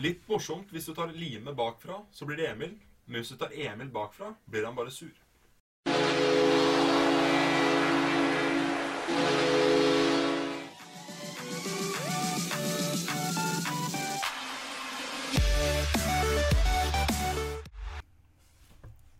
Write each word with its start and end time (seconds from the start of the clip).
Litt 0.00 0.22
morsomt 0.24 0.70
hvis 0.72 0.86
du 0.88 0.94
tar 0.96 1.10
Lime 1.12 1.52
bakfra, 1.52 1.98
så 2.16 2.24
blir 2.24 2.38
det 2.40 2.46
Emil. 2.48 2.78
Men 3.04 3.20
hvis 3.20 3.34
du 3.34 3.36
tar 3.36 3.52
Emil 3.52 3.90
bakfra, 3.92 4.32
blir 4.48 4.64
han 4.64 4.76
bare 4.76 4.90
sur. 4.90 5.12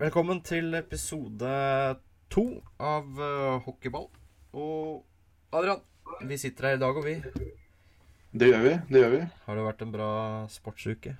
Velkommen 0.00 0.40
til 0.40 0.74
episode 0.74 1.50
to 2.32 2.46
av 2.80 3.20
eh, 3.20 3.60
Hockeyball. 3.68 4.08
Og 4.56 5.04
Adrian, 5.52 5.84
vi 6.24 6.40
sitter 6.40 6.72
her 6.72 6.80
i 6.80 6.80
dag, 6.80 6.96
og 6.96 7.04
vi. 7.04 7.20
Det 8.32 8.48
gjør 8.48 8.62
vi. 8.64 8.72
det 8.88 9.00
gjør 9.02 9.10
vi. 9.12 9.20
Har 9.44 9.58
det 9.58 9.64
vært 9.66 9.82
en 9.84 9.92
bra 9.92 10.08
sportsuke? 10.48 11.10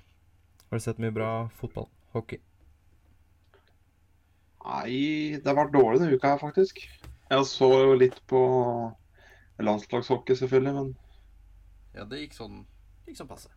Har 0.69 0.79
du 0.79 0.81
sett 0.81 1.01
mye 1.01 1.13
bra 1.13 1.29
fotball? 1.59 1.85
Hockey? 2.15 2.39
Nei, 4.63 5.37
det 5.37 5.45
har 5.45 5.57
vært 5.59 5.75
dårlig 5.75 6.01
denne 6.01 6.17
uka 6.17 6.31
her, 6.33 6.41
faktisk. 6.41 6.81
Jeg 7.29 7.45
så 7.49 7.69
jo 7.69 7.93
litt 7.99 8.17
på 8.31 8.39
landslagshockey, 9.61 10.37
selvfølgelig, 10.39 10.73
men 10.79 10.91
Ja, 11.93 12.07
det 12.09 12.23
gikk 12.23 12.33
sånn 12.37 12.63
Gikk 13.05 13.19
sånn 13.19 13.29
passe. 13.29 13.51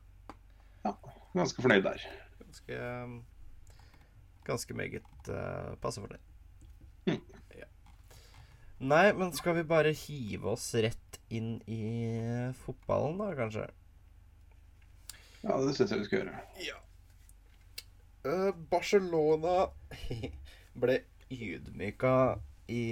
ganske 1.32 1.62
fornøyd 1.62 1.86
der. 1.86 2.04
Ganske 2.42 2.80
Ganske 4.46 4.76
meget 4.78 5.30
uh, 5.30 5.73
passe 5.82 6.02
for 6.02 6.12
det. 6.12 6.20
Mm. 7.09 7.23
Nei, 8.78 9.12
men 9.16 9.32
skal 9.32 9.56
vi 9.56 9.64
bare 9.64 9.94
hive 9.96 10.50
oss 10.52 10.68
rett 10.74 11.20
inn 11.32 11.56
i 11.64 11.84
fotballen, 12.60 13.16
da, 13.22 13.30
kanskje? 13.38 13.70
Ja, 15.46 15.56
det 15.62 15.76
syns 15.76 15.94
jeg 15.94 16.02
vi 16.02 16.08
skal 16.08 16.20
gjøre. 16.20 16.42
Ja. 16.60 16.76
Eh, 18.26 18.50
Barcelona 18.70 19.70
ble 20.82 20.98
ydmyka 21.32 22.12
i 22.68 22.82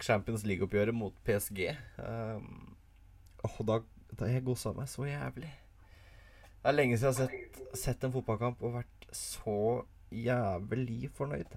Champions 0.00 0.42
League-oppgjøret 0.48 0.96
mot 0.96 1.14
PSG. 1.26 1.68
Um, 2.02 2.74
åh, 3.46 3.58
da, 3.68 3.80
da 4.18 4.32
jeg 4.32 4.46
gossa 4.48 4.72
meg 4.74 4.90
så 4.90 5.06
jævlig. 5.06 5.52
Det 6.58 6.72
er 6.72 6.74
lenge 6.74 6.98
siden 6.98 7.12
jeg 7.12 7.28
har 7.28 7.30
sett, 7.30 7.78
sett 7.78 8.04
en 8.04 8.14
fotballkamp 8.16 8.66
og 8.66 8.80
vært 8.80 9.10
så 9.14 9.84
jævlig 10.10 11.12
fornøyd. 11.14 11.54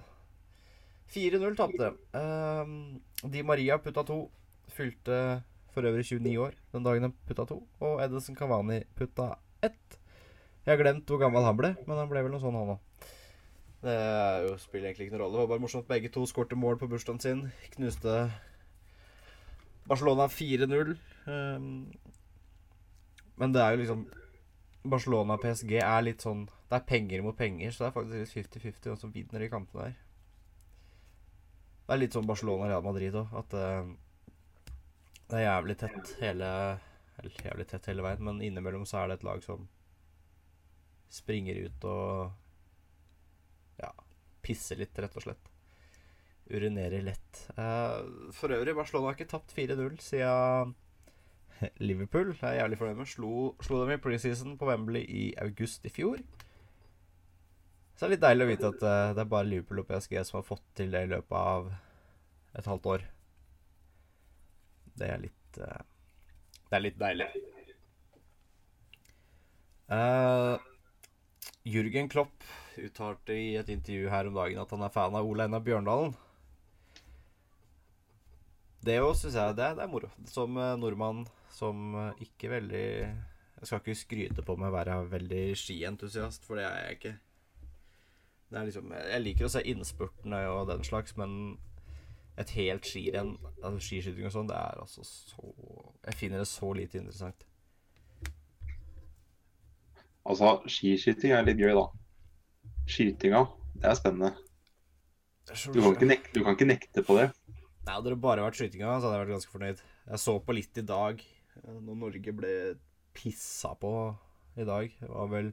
4-0 1.11 1.55
tapte. 1.59 1.93
Um, 2.15 3.01
Di 3.31 3.43
Maria 3.43 3.77
putta 3.81 4.03
to. 4.07 4.23
Fylte 4.71 5.41
for 5.73 5.87
øvrig 5.87 6.05
29 6.07 6.37
år 6.39 6.53
den 6.71 6.85
dagen 6.85 7.07
han 7.07 7.15
putta 7.27 7.45
to. 7.45 7.61
Og 7.79 8.03
Edison 8.03 8.35
Cavani 8.35 8.83
putta 8.95 9.33
ett. 9.63 9.97
Jeg 10.65 10.77
har 10.77 10.83
glemt 10.83 11.09
hvor 11.09 11.19
gammel 11.19 11.43
han 11.43 11.57
ble, 11.57 11.73
men 11.87 11.97
han 11.97 12.09
ble 12.09 12.21
vel 12.23 12.31
noe 12.31 12.43
sånn, 12.43 12.55
han 12.55 12.75
òg. 12.75 13.09
Det 13.81 13.95
jo, 14.45 14.55
spiller 14.61 14.91
egentlig 14.91 15.07
ikke 15.07 15.15
noen 15.15 15.23
rolle. 15.23 15.35
Det 15.35 15.41
var 15.41 15.51
bare 15.55 15.63
morsomt. 15.63 15.87
Begge 15.89 16.11
to 16.13 16.25
skårte 16.29 16.59
mål 16.59 16.77
på 16.77 16.89
bursdagen 16.91 17.21
sin. 17.23 17.43
Knuste 17.75 18.17
Barcelona 19.89 20.27
4-0. 20.29 20.93
Um, 21.25 21.89
men 23.41 23.55
det 23.55 23.63
er 23.63 23.73
jo 23.73 23.81
liksom 23.81 24.05
Barcelona-PSG 24.91 25.75
er 25.77 26.01
litt 26.01 26.23
sånn 26.23 26.47
Det 26.47 26.77
er 26.77 26.87
penger 26.89 27.21
mot 27.21 27.37
penger, 27.37 27.73
så 27.73 27.83
det 27.83 27.89
er 27.89 27.95
faktisk 27.97 28.37
litt 28.37 28.53
50-50 28.55 28.87
hvem 28.87 28.99
som 29.01 29.13
vinner 29.13 29.43
de 29.43 29.49
kampene 29.51 29.89
der. 29.89 29.97
Det 31.91 31.97
er 31.97 31.99
litt 32.05 32.13
sånn 32.15 32.27
Barcelona 32.27 32.63
og 32.63 32.69
Real 32.71 32.83
Madrid 32.85 33.15
òg, 33.19 33.33
at 33.35 33.53
uh, 33.59 33.89
det 35.27 35.35
er 35.35 35.41
jævlig 35.43 35.73
tett 35.81 36.11
hele 36.21 36.51
jævlig 37.43 37.65
tett 37.67 37.89
hele 37.91 38.05
veien, 38.05 38.21
men 38.23 38.39
innimellom 38.39 38.85
så 38.87 39.01
er 39.01 39.09
det 39.11 39.17
et 39.17 39.25
lag 39.27 39.41
som 39.43 39.65
springer 41.11 41.59
ut 41.65 41.87
og 41.91 43.81
ja, 43.83 43.89
pisser 44.39 44.79
litt, 44.79 44.95
rett 45.03 45.17
og 45.19 45.25
slett. 45.25 45.51
Urinerer 46.47 47.03
lett. 47.03 47.41
Uh, 47.59 48.31
for 48.39 48.55
øvrig, 48.55 48.77
Barcelona 48.79 49.11
har 49.11 49.19
ikke 49.19 49.33
tapt 49.35 49.51
4-0 49.59 49.99
siden 49.99 50.71
Liverpool. 51.89 52.31
Jeg 52.37 52.53
er 52.53 52.61
jævlig 52.61 52.79
fornøyd 52.79 53.03
med. 53.03 53.11
Slo, 53.17 53.33
slo 53.67 53.83
dem 53.83 53.97
i 53.97 53.99
preseason 54.07 54.55
på 54.55 54.71
Wembley 54.71 55.03
i 55.03 55.27
august 55.43 55.83
i 55.83 55.91
fjor. 55.91 56.23
Så 58.01 58.07
det 58.07 58.15
er 58.15 58.15
litt 58.15 58.23
deilig 58.23 58.45
å 58.47 58.49
vite 58.49 58.69
at 58.71 58.81
uh, 58.81 59.11
det 59.13 59.21
er 59.21 59.27
bare 59.29 59.45
Liverpool 59.45 59.79
og 59.83 59.85
PSG 59.85 60.15
som 60.25 60.39
har 60.39 60.45
fått 60.47 60.63
til 60.79 60.87
det 60.89 61.03
i 61.05 61.09
løpet 61.11 61.35
av 61.37 61.67
et 62.57 62.69
halvt 62.71 62.89
år. 62.95 63.03
Det 64.97 65.05
er 65.05 65.21
litt 65.21 65.59
uh, 65.61 65.83
Det 66.63 66.79
er 66.79 66.83
litt 66.87 66.97
deilig. 66.97 67.29
Uh, 69.85 70.57
Jürgen 71.61 72.09
Klopp 72.09 72.49
uttalte 72.81 73.37
i 73.37 73.53
et 73.61 73.69
intervju 73.69 74.09
her 74.09 74.33
om 74.33 74.41
dagen 74.41 74.65
at 74.65 74.73
han 74.73 74.89
er 74.89 74.97
fan 74.97 75.21
av 75.21 75.29
Ole 75.29 75.45
Einar 75.45 75.61
Bjørndalen. 75.69 76.17
Det 78.81 78.97
òg 79.05 79.13
syns 79.13 79.37
jeg 79.37 79.59
det, 79.61 79.75
det 79.77 79.85
er 79.85 79.93
moro. 79.93 80.09
Som 80.25 80.57
nordmann 80.57 81.27
som 81.53 81.91
ikke 82.17 82.49
veldig 82.57 82.87
Jeg 83.05 83.67
skal 83.67 83.83
ikke 83.83 84.01
skryte 84.07 84.41
på 84.47 84.57
meg 84.57 84.73
å 84.73 84.79
være 84.81 85.03
veldig 85.19 85.51
skientusiast, 85.53 86.49
for 86.49 86.57
det 86.57 86.65
er 86.65 86.87
jeg 86.87 87.03
ikke. 87.03 87.19
Liksom, 88.51 88.91
jeg 88.91 89.23
liker 89.23 89.47
å 89.47 89.51
se 89.53 89.61
innspurtene 89.71 90.41
og 90.51 90.65
den 90.67 90.83
slags, 90.83 91.15
men 91.19 91.55
et 92.39 92.51
helt 92.57 92.87
skirenn, 92.87 93.37
altså 93.61 93.79
skiskyting 93.83 94.27
og 94.27 94.33
sånn, 94.33 94.49
det 94.49 94.57
er 94.57 94.79
altså 94.81 95.03
så 95.05 95.51
Jeg 96.07 96.17
finner 96.17 96.41
det 96.41 96.49
så 96.49 96.71
lite 96.73 96.99
interessant. 96.99 97.45
Altså, 100.27 100.55
skiskyting 100.69 101.33
er 101.35 101.45
litt 101.47 101.61
gøy, 101.61 101.73
da. 101.77 101.85
Skytinga, 102.91 103.45
det 103.77 103.89
er 103.89 103.97
spennende. 103.97 104.31
Du 105.73 105.81
kan 105.81 106.07
nekte, 106.07 106.33
du 106.35 106.43
kan 106.45 106.55
ikke 106.55 106.69
nekte 106.69 107.03
på 107.05 107.17
det. 107.17 107.29
Nei, 107.81 107.95
Hadde 107.95 108.13
det 108.13 108.19
bare 108.21 108.43
vært 108.45 108.59
skytinga, 108.59 108.99
så 108.99 109.09
hadde 109.09 109.15
jeg 109.15 109.23
vært 109.23 109.35
ganske 109.35 109.53
fornøyd. 109.55 109.81
Jeg 110.11 110.21
så 110.21 110.35
på 110.45 110.55
litt 110.57 110.77
i 110.77 110.85
dag, 110.85 111.23
eh, 111.63 111.79
når 111.79 111.97
Norge 112.03 112.33
ble 112.37 112.53
pissa 113.17 113.73
på 113.79 113.93
i 114.61 114.67
dag. 114.67 114.93
Det 114.99 115.09
var 115.09 115.31
vel 115.31 115.51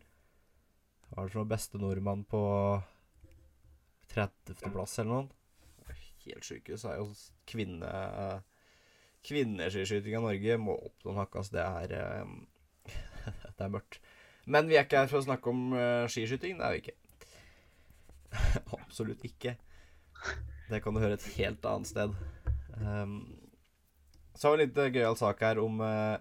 Hva 1.09 1.23
er 1.23 1.27
det 1.27 1.33
for 1.33 1.41
noe 1.41 1.51
beste 1.51 1.81
nordmann 1.81 2.23
på 2.29 2.43
30.-plass 4.13 5.01
eller 5.03 5.13
noe? 5.15 5.97
Helt 6.29 6.45
sjukehus. 6.45 6.85
er 6.85 6.99
jo 7.01 7.09
kvinne 7.49 7.93
Kvinneskiskyting 9.27 10.17
av 10.19 10.29
Norge 10.29 10.57
må 10.61 10.77
opp 10.79 11.05
noen 11.05 11.19
hakk, 11.21 11.41
altså. 11.41 11.57
Det 11.59 11.65
er 11.65 11.95
eh, 11.99 12.93
Det 13.57 13.67
er 13.67 13.73
mørkt. 13.73 14.01
Men 14.49 14.71
vi 14.71 14.79
er 14.79 14.87
ikke 14.87 15.03
her 15.03 15.11
for 15.11 15.21
å 15.21 15.27
snakke 15.27 15.53
om 15.53 15.75
eh, 15.77 16.07
skiskyting. 16.09 16.61
Det 16.61 16.69
er 16.69 16.77
vi 16.77 16.83
ikke. 16.85 16.95
Absolutt 18.79 19.25
ikke. 19.29 19.57
Det 20.69 20.81
kan 20.85 20.95
du 20.95 21.03
høre 21.03 21.19
et 21.19 21.29
helt 21.37 21.67
annet 21.69 21.91
sted. 21.91 22.15
Um, 22.79 23.21
så 24.37 24.49
har 24.49 24.57
vi 24.57 24.63
en 24.63 24.65
litt 24.65 24.81
eh, 24.81 24.93
gøyal 24.95 25.19
sak 25.19 25.43
her 25.43 25.61
om 25.61 25.83
uh, 25.83 26.17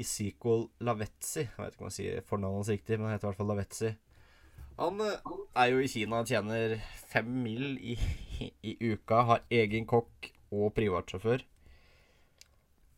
Isiko 0.00 0.56
Lavetzi. 0.82 1.44
Jeg 1.44 1.58
vet 1.58 1.76
ikke 1.76 1.84
om 1.84 1.90
jeg 1.90 1.98
sier 1.98 2.26
fornavnet 2.26 2.62
hans 2.62 2.72
riktig, 2.72 2.96
men 2.96 3.10
han 3.10 3.16
heter 3.16 3.28
i 3.28 3.30
hvert 3.30 3.42
fall 3.42 3.52
Lavetzi. 3.52 3.92
Han 4.78 5.00
eh, 5.04 5.32
er 5.58 5.72
jo 5.72 5.80
i 5.82 5.88
Kina, 5.90 6.22
tjener 6.24 6.76
fem 7.12 7.28
mil 7.44 7.76
i, 7.78 7.96
i 8.62 8.76
uka, 8.92 9.22
har 9.28 9.44
egen 9.52 9.86
kokk 9.88 10.30
og 10.52 10.72
privatsjåfør. 10.76 11.44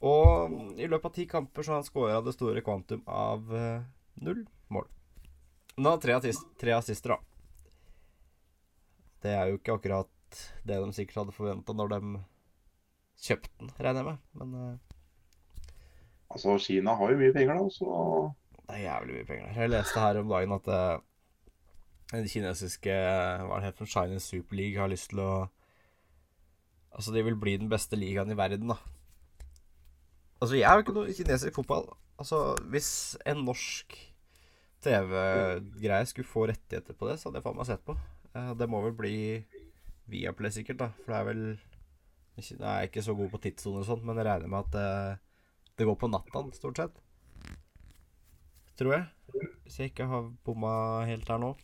Og 0.05 0.55
i 0.77 0.87
løpet 0.91 1.09
av 1.09 1.15
ti 1.17 1.27
kamper 1.31 1.65
så 1.65 1.75
har 1.75 1.81
han 1.81 1.89
scora 1.89 2.21
det 2.25 2.35
store 2.37 2.63
kvantum 2.65 3.05
av 3.09 3.55
eh, 3.57 3.85
null 4.25 4.45
mål. 4.75 4.89
Men 5.77 5.87
han 5.89 5.93
har 5.97 6.03
tre, 6.03 6.19
assist, 6.19 6.47
tre 6.61 6.75
assister, 6.77 7.15
da. 7.15 7.21
Det 9.25 9.33
er 9.33 9.49
jo 9.51 9.59
ikke 9.59 9.79
akkurat 9.79 10.11
det 10.67 10.77
de 10.83 10.93
sikkert 10.93 11.23
hadde 11.23 11.37
forventa 11.37 11.75
når 11.77 11.95
de 11.95 12.01
kjøpte 13.25 13.55
den, 13.63 13.73
regner 13.79 14.03
jeg 14.03 14.11
med. 14.11 14.27
Men 14.41 14.59
eh, 14.61 14.75
Altså, 16.35 16.57
Kina 16.59 16.97
har 16.99 17.13
jo 17.13 17.19
mye 17.21 17.35
penger, 17.35 17.61
da, 17.61 17.67
så 17.71 17.89
det 18.65 18.75
er 18.75 18.81
jævlig 18.89 19.19
mye 19.19 19.27
penger. 19.29 19.51
Jeg 19.55 19.71
leste 19.71 20.01
her 20.03 20.19
om 20.19 20.31
dagen 20.33 20.55
at 20.57 20.71
den 22.13 22.29
kinesiske 22.29 22.95
Hva 22.95 23.57
er 23.57 23.63
det 23.63 23.71
heter 23.71 23.91
Chinese 23.91 24.27
Super 24.27 24.59
League 24.59 24.81
har 24.81 24.91
lyst 24.93 25.11
til 25.13 25.23
å 25.25 25.35
Altså, 26.95 27.11
de 27.11 27.25
vil 27.27 27.35
bli 27.35 27.57
den 27.59 27.67
beste 27.67 27.99
ligaen 27.99 28.31
i 28.31 28.37
verden, 28.39 28.71
da. 28.71 28.77
Altså, 30.39 30.55
jeg 30.55 30.69
er 30.69 30.77
jo 30.79 30.85
ikke 30.85 30.95
noe 30.95 31.15
kinesisk 31.17 31.57
fotball. 31.57 31.89
Altså, 32.23 32.39
hvis 32.71 32.91
en 33.27 33.41
norsk 33.43 33.97
TV-greie 34.85 36.07
skulle 36.07 36.31
få 36.31 36.47
rettigheter 36.53 36.95
på 36.95 37.09
det, 37.09 37.17
så 37.19 37.29
hadde 37.29 37.41
jeg 37.41 37.47
faen 37.49 37.59
meg 37.59 37.67
sett 37.67 37.83
på. 37.83 37.97
Eh, 38.31 38.53
det 38.61 38.71
må 38.71 38.85
vel 38.85 38.95
bli 38.95 39.17
Viaplay, 40.13 40.53
sikkert, 40.55 40.85
da. 40.85 40.91
For 41.03 41.15
det 41.15 41.19
er 41.19 41.29
vel 41.33 41.45
Jeg 42.35 42.59
er 42.61 42.87
ikke 42.89 43.03
så 43.03 43.15
god 43.15 43.31
på 43.31 43.43
tidssoner 43.43 43.83
og 43.83 43.91
sånt, 43.91 44.07
men 44.07 44.19
jeg 44.19 44.27
regner 44.27 44.51
med 44.51 44.67
at 44.67 44.79
eh, 44.79 45.21
det 45.79 45.87
går 45.87 45.99
på 45.99 46.11
natta, 46.11 46.47
stort 46.55 46.79
sett. 46.79 47.03
Tror 48.79 48.97
jeg. 48.97 49.05
Hvis 49.65 49.79
jeg 49.79 49.91
ikke 49.91 50.07
har 50.11 50.31
bomma 50.47 50.75
helt 51.07 51.31
her 51.31 51.43
nå. 51.43 51.55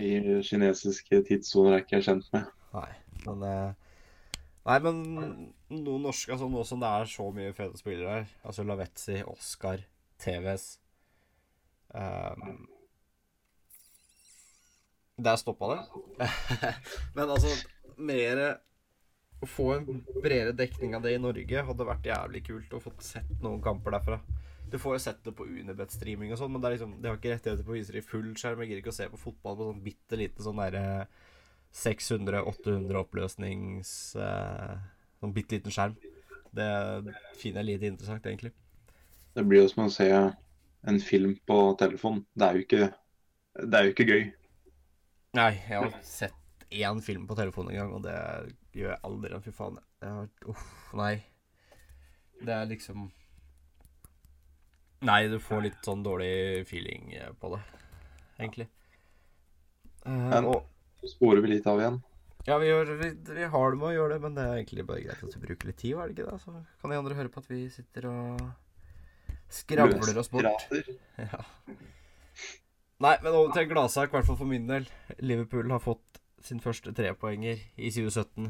I 0.00 0.40
kinesiske 0.46 1.22
tidssoner 1.28 1.76
er 1.76 1.84
ikke 1.84 1.98
jeg 1.98 2.08
kjent 2.08 2.32
med. 2.34 2.50
Nei, 2.76 2.90
men 3.26 3.46
eh, 3.48 3.70
Nei, 4.68 4.74
men 4.84 4.98
noen 5.72 6.02
norske 6.04 6.34
altså 6.34 6.44
Nå 6.52 6.60
som 6.68 6.82
det 6.82 6.88
er 6.92 7.08
så 7.08 7.24
mye 7.32 7.54
fete 7.56 7.80
spillere 7.80 8.18
her, 8.18 8.26
altså 8.44 8.66
Lavetzi, 8.68 9.22
Oscar, 9.24 9.80
TVS 10.20 10.74
Um, 11.94 12.68
der 15.18 15.36
stoppa 15.36 15.70
det. 15.72 15.78
Men 17.14 17.30
altså, 17.30 17.52
mer 17.96 18.58
Å 19.38 19.46
få 19.46 19.68
en 19.76 20.00
bredere 20.18 20.52
dekning 20.58 20.96
av 20.98 21.04
det 21.04 21.12
i 21.14 21.20
Norge 21.22 21.62
hadde 21.62 21.84
vært 21.86 22.06
jævlig 22.08 22.40
kult 22.48 22.72
å 22.74 22.80
få 22.82 22.90
sett 22.98 23.36
noen 23.38 23.60
kamper 23.62 23.94
derfra. 23.94 24.16
Du 24.68 24.76
får 24.80 24.98
jo 24.98 25.00
sett 25.00 25.24
det 25.24 25.32
på 25.36 25.46
Unibet-streaming 25.48 26.32
og 26.34 26.40
sånn, 26.40 26.52
men 26.52 26.60
det 26.60 26.68
er 26.68 26.74
liksom, 26.76 26.94
de 27.00 27.08
har 27.08 27.16
ikke 27.18 27.32
rettigheter 27.32 27.64
på 27.64 27.72
å 27.72 27.76
vise 27.78 27.94
det 27.94 28.02
i 28.02 28.04
full 28.04 28.28
skjerm. 28.36 28.60
Jeg 28.62 28.70
gidder 28.70 28.82
ikke 28.82 28.92
å 28.92 28.98
se 28.98 29.08
på 29.12 29.20
fotball 29.22 29.56
på 29.56 29.68
sånn 29.70 29.82
bitte 29.84 30.18
lite 30.20 30.44
sånn 30.44 30.60
derre 30.60 30.84
600-800 31.78 32.96
oppløsnings 32.96 33.90
uh, 34.16 34.78
Sånn 35.18 35.34
bitte 35.34 35.56
liten 35.56 35.74
skjerm. 35.74 35.96
Det 36.54 36.68
finner 37.40 37.64
jeg 37.64 37.68
lite 37.72 37.88
interessant, 37.90 38.26
egentlig. 38.30 38.52
Det 39.34 39.42
blir 39.46 39.64
jo 39.64 39.70
som 39.72 39.88
å 39.88 39.92
se 39.92 40.06
en 40.08 41.00
film 41.02 41.34
på 41.48 41.56
telefon. 41.80 42.20
Det 42.38 42.46
er 42.46 42.58
jo 42.58 42.64
ikke, 42.64 42.90
det 43.64 43.80
er 43.80 43.88
jo 43.88 43.94
ikke 43.94 44.06
gøy. 44.06 44.22
Nei, 45.38 45.50
jeg 45.66 45.82
har 45.82 45.96
sett 46.06 46.68
én 46.70 47.02
film 47.02 47.26
på 47.28 47.36
telefonen 47.38 47.74
en 47.74 47.80
gang, 47.80 47.96
og 47.98 48.06
det 48.06 48.78
gjør 48.78 48.94
jeg 48.94 49.02
aldri. 49.10 49.40
Fy 49.44 49.54
faen. 49.58 49.80
Jeg, 50.04 50.30
uff, 50.52 50.70
nei. 50.98 51.14
Det 52.38 52.54
er 52.54 52.70
liksom 52.70 53.08
Nei, 55.06 55.20
du 55.30 55.38
får 55.38 55.62
litt 55.62 55.84
sånn 55.86 56.02
dårlig 56.02 56.64
feeling 56.66 57.12
eh, 57.14 57.30
på 57.38 57.52
det, 57.52 57.60
egentlig. 58.40 58.66
Uh, 60.02 60.26
men 60.32 60.46
nå 60.48 60.54
sporer 61.06 61.44
vi 61.44 61.52
litt 61.52 61.68
av 61.70 61.78
igjen. 61.78 62.00
Ja, 62.48 62.56
vi, 62.58 62.70
gjør, 62.70 62.90
vi, 62.98 63.10
vi, 63.28 63.44
har 63.52 63.70
det 63.70 63.78
med 63.78 63.90
å 63.90 63.92
gjøre 63.92 64.16
det, 64.16 64.22
men 64.24 64.34
det 64.34 64.46
er 64.46 64.56
egentlig 64.56 64.86
bare 64.88 65.04
greit 65.04 65.22
at 65.22 65.36
vi 65.36 65.42
bruker 65.42 65.70
litt 65.70 65.78
tid, 65.82 65.94
var 65.98 66.08
det 66.08 66.16
ikke 66.16 66.30
det? 66.30 66.38
Så 66.42 66.54
kan 66.80 66.94
de 66.94 66.98
andre 66.98 67.18
høre 67.18 67.30
på 67.34 67.42
at 67.44 67.50
vi 67.50 67.60
sitter 67.70 68.08
og 68.10 68.42
skravler 69.52 70.18
oss 70.22 70.32
bort. 70.32 70.66
Ja. 71.18 71.42
Nei, 72.98 73.12
men 73.22 73.30
over 73.30 73.52
til 73.54 73.62
en 73.62 73.70
gladsak, 73.70 74.10
i 74.10 74.16
hvert 74.16 74.26
fall 74.26 74.38
for 74.40 74.50
min 74.50 74.66
del. 74.66 74.88
Liverpool 75.22 75.70
har 75.70 75.82
fått 75.82 76.18
sin 76.42 76.58
første 76.62 76.90
trepoenger 76.94 77.60
i 77.76 77.90
2017. 77.94 78.48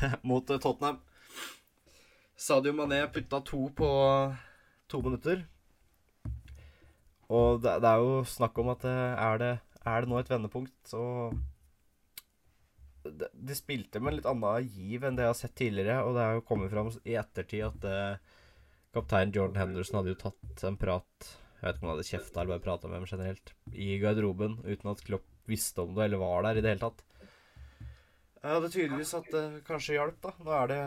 Mot 0.30 0.48
Tottenham. 0.48 1.02
Sadio 2.40 2.72
Mané 2.72 3.02
putta 3.12 3.42
to 3.44 3.66
på 3.76 3.88
to 4.88 5.02
minutter. 5.04 5.42
Og 7.28 7.60
det, 7.60 7.74
det 7.84 7.90
er 7.90 8.00
jo 8.00 8.22
snakk 8.24 8.56
om 8.62 8.70
at 8.72 8.86
eh, 8.88 9.12
er 9.26 9.42
det, 9.42 9.50
er 9.84 10.00
det 10.00 10.10
nå 10.10 10.16
et 10.18 10.32
vendepunkt, 10.32 10.72
så 10.88 11.02
de, 13.04 13.56
spilte 13.56 14.00
med 14.00 14.14
en 14.14 14.18
litt 14.18 14.30
annen 14.30 14.72
giv 14.72 15.04
enn 15.04 15.20
det 15.20 15.26
jeg 15.26 15.34
har 15.34 15.38
sett 15.42 15.54
tidligere, 15.60 16.00
og 16.06 16.16
det 16.16 16.24
er 16.24 16.38
jo 16.38 16.46
kommet 16.48 16.72
fram 16.72 16.90
i 17.04 17.20
ettertid 17.20 17.66
at 17.68 17.86
eh, 17.92 18.40
kaptein 18.96 19.36
Jordan 19.36 19.60
Henderson 19.60 20.00
hadde 20.00 20.14
jo 20.14 20.20
tatt 20.24 20.64
en 20.66 20.80
prat 20.80 21.30
Jeg 21.60 21.62
vet 21.62 21.76
ikke 21.76 21.84
om 21.84 21.90
han 21.90 21.96
hadde 21.98 22.10
kjefta 22.10 22.40
eller 22.40 22.56
bare 22.56 22.66
prata 22.70 22.88
med 22.88 23.02
dem 23.02 23.08
generelt, 23.12 23.56
i 23.76 23.92
garderoben 24.00 24.58
uten 24.64 24.94
at 24.96 25.04
Klopp 25.04 25.28
visste 25.50 25.84
om 25.84 25.92
det 25.92 26.08
eller 26.08 26.24
var 26.24 26.48
der 26.48 26.56
i 26.56 26.64
det 26.64 26.72
hele 26.72 26.88
tatt. 26.88 27.04
Jeg 28.40 28.56
er 28.56 28.70
tydeligvis 28.72 29.18
at 29.18 29.34
det 29.34 29.48
kanskje 29.66 29.98
hjalp, 29.98 30.22
da. 30.24 30.38
Nå 30.40 30.54
er 30.56 30.70
det 30.70 30.84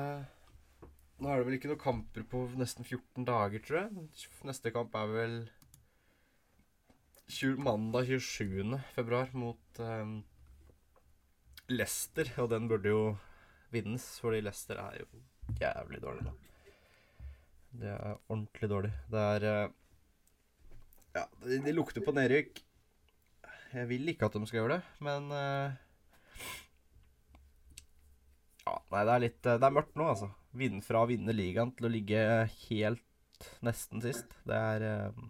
Nå 1.24 1.32
er 1.32 1.40
det 1.40 1.48
vel 1.48 1.56
ikke 1.56 1.70
noen 1.72 1.80
kamper 1.80 2.24
på 2.28 2.40
nesten 2.60 2.84
14 2.84 3.24
dager, 3.24 3.62
tror 3.64 3.78
jeg. 3.80 4.08
Neste 4.44 4.72
kamp 4.76 4.96
er 5.00 5.12
vel 5.14 5.36
20, 7.32 7.62
mandag 7.64 8.10
27. 8.10 8.76
februar 8.92 9.32
mot 9.32 9.80
um, 9.80 10.18
Leicester, 11.72 12.28
og 12.44 12.50
den 12.52 12.68
burde 12.68 12.92
jo 12.92 13.06
vinnes, 13.72 14.10
fordi 14.20 14.44
Leicester 14.44 14.84
er 14.84 15.00
jo 15.00 15.24
jævlig 15.62 16.04
dårlig, 16.04 16.28
da. 16.28 16.36
Det 17.80 17.90
er 17.94 18.20
ordentlig 18.28 18.72
dårlig. 18.76 18.94
Det 19.16 19.24
er 19.30 19.48
uh, 19.48 19.72
Ja, 21.16 21.26
de, 21.48 21.64
de 21.64 21.78
lukter 21.80 22.04
på 22.04 22.12
nedrykk. 22.20 22.60
Jeg 23.74 23.90
vil 23.96 24.12
ikke 24.12 24.28
at 24.28 24.36
de 24.36 24.46
skal 24.52 24.66
gjøre 24.66 24.76
det, 24.76 24.94
men 25.08 25.32
uh, 25.32 25.72
Ja, 28.68 28.80
nei, 28.92 29.02
det 29.08 29.12
er 29.14 29.30
litt 29.30 29.44
Det 29.48 29.60
er 29.64 29.80
mørkt 29.80 29.96
nå, 29.96 30.12
altså. 30.12 30.34
Vinn 30.58 30.84
fra 30.86 31.04
å 31.04 31.10
vinne 31.10 31.34
ligaen 31.34 31.74
til 31.78 31.88
å 31.88 31.92
ligge 31.92 32.24
helt 32.68 33.48
nesten 33.66 34.04
sist. 34.04 34.36
Det 34.48 34.58
er 34.58 34.86
uh, 34.86 35.24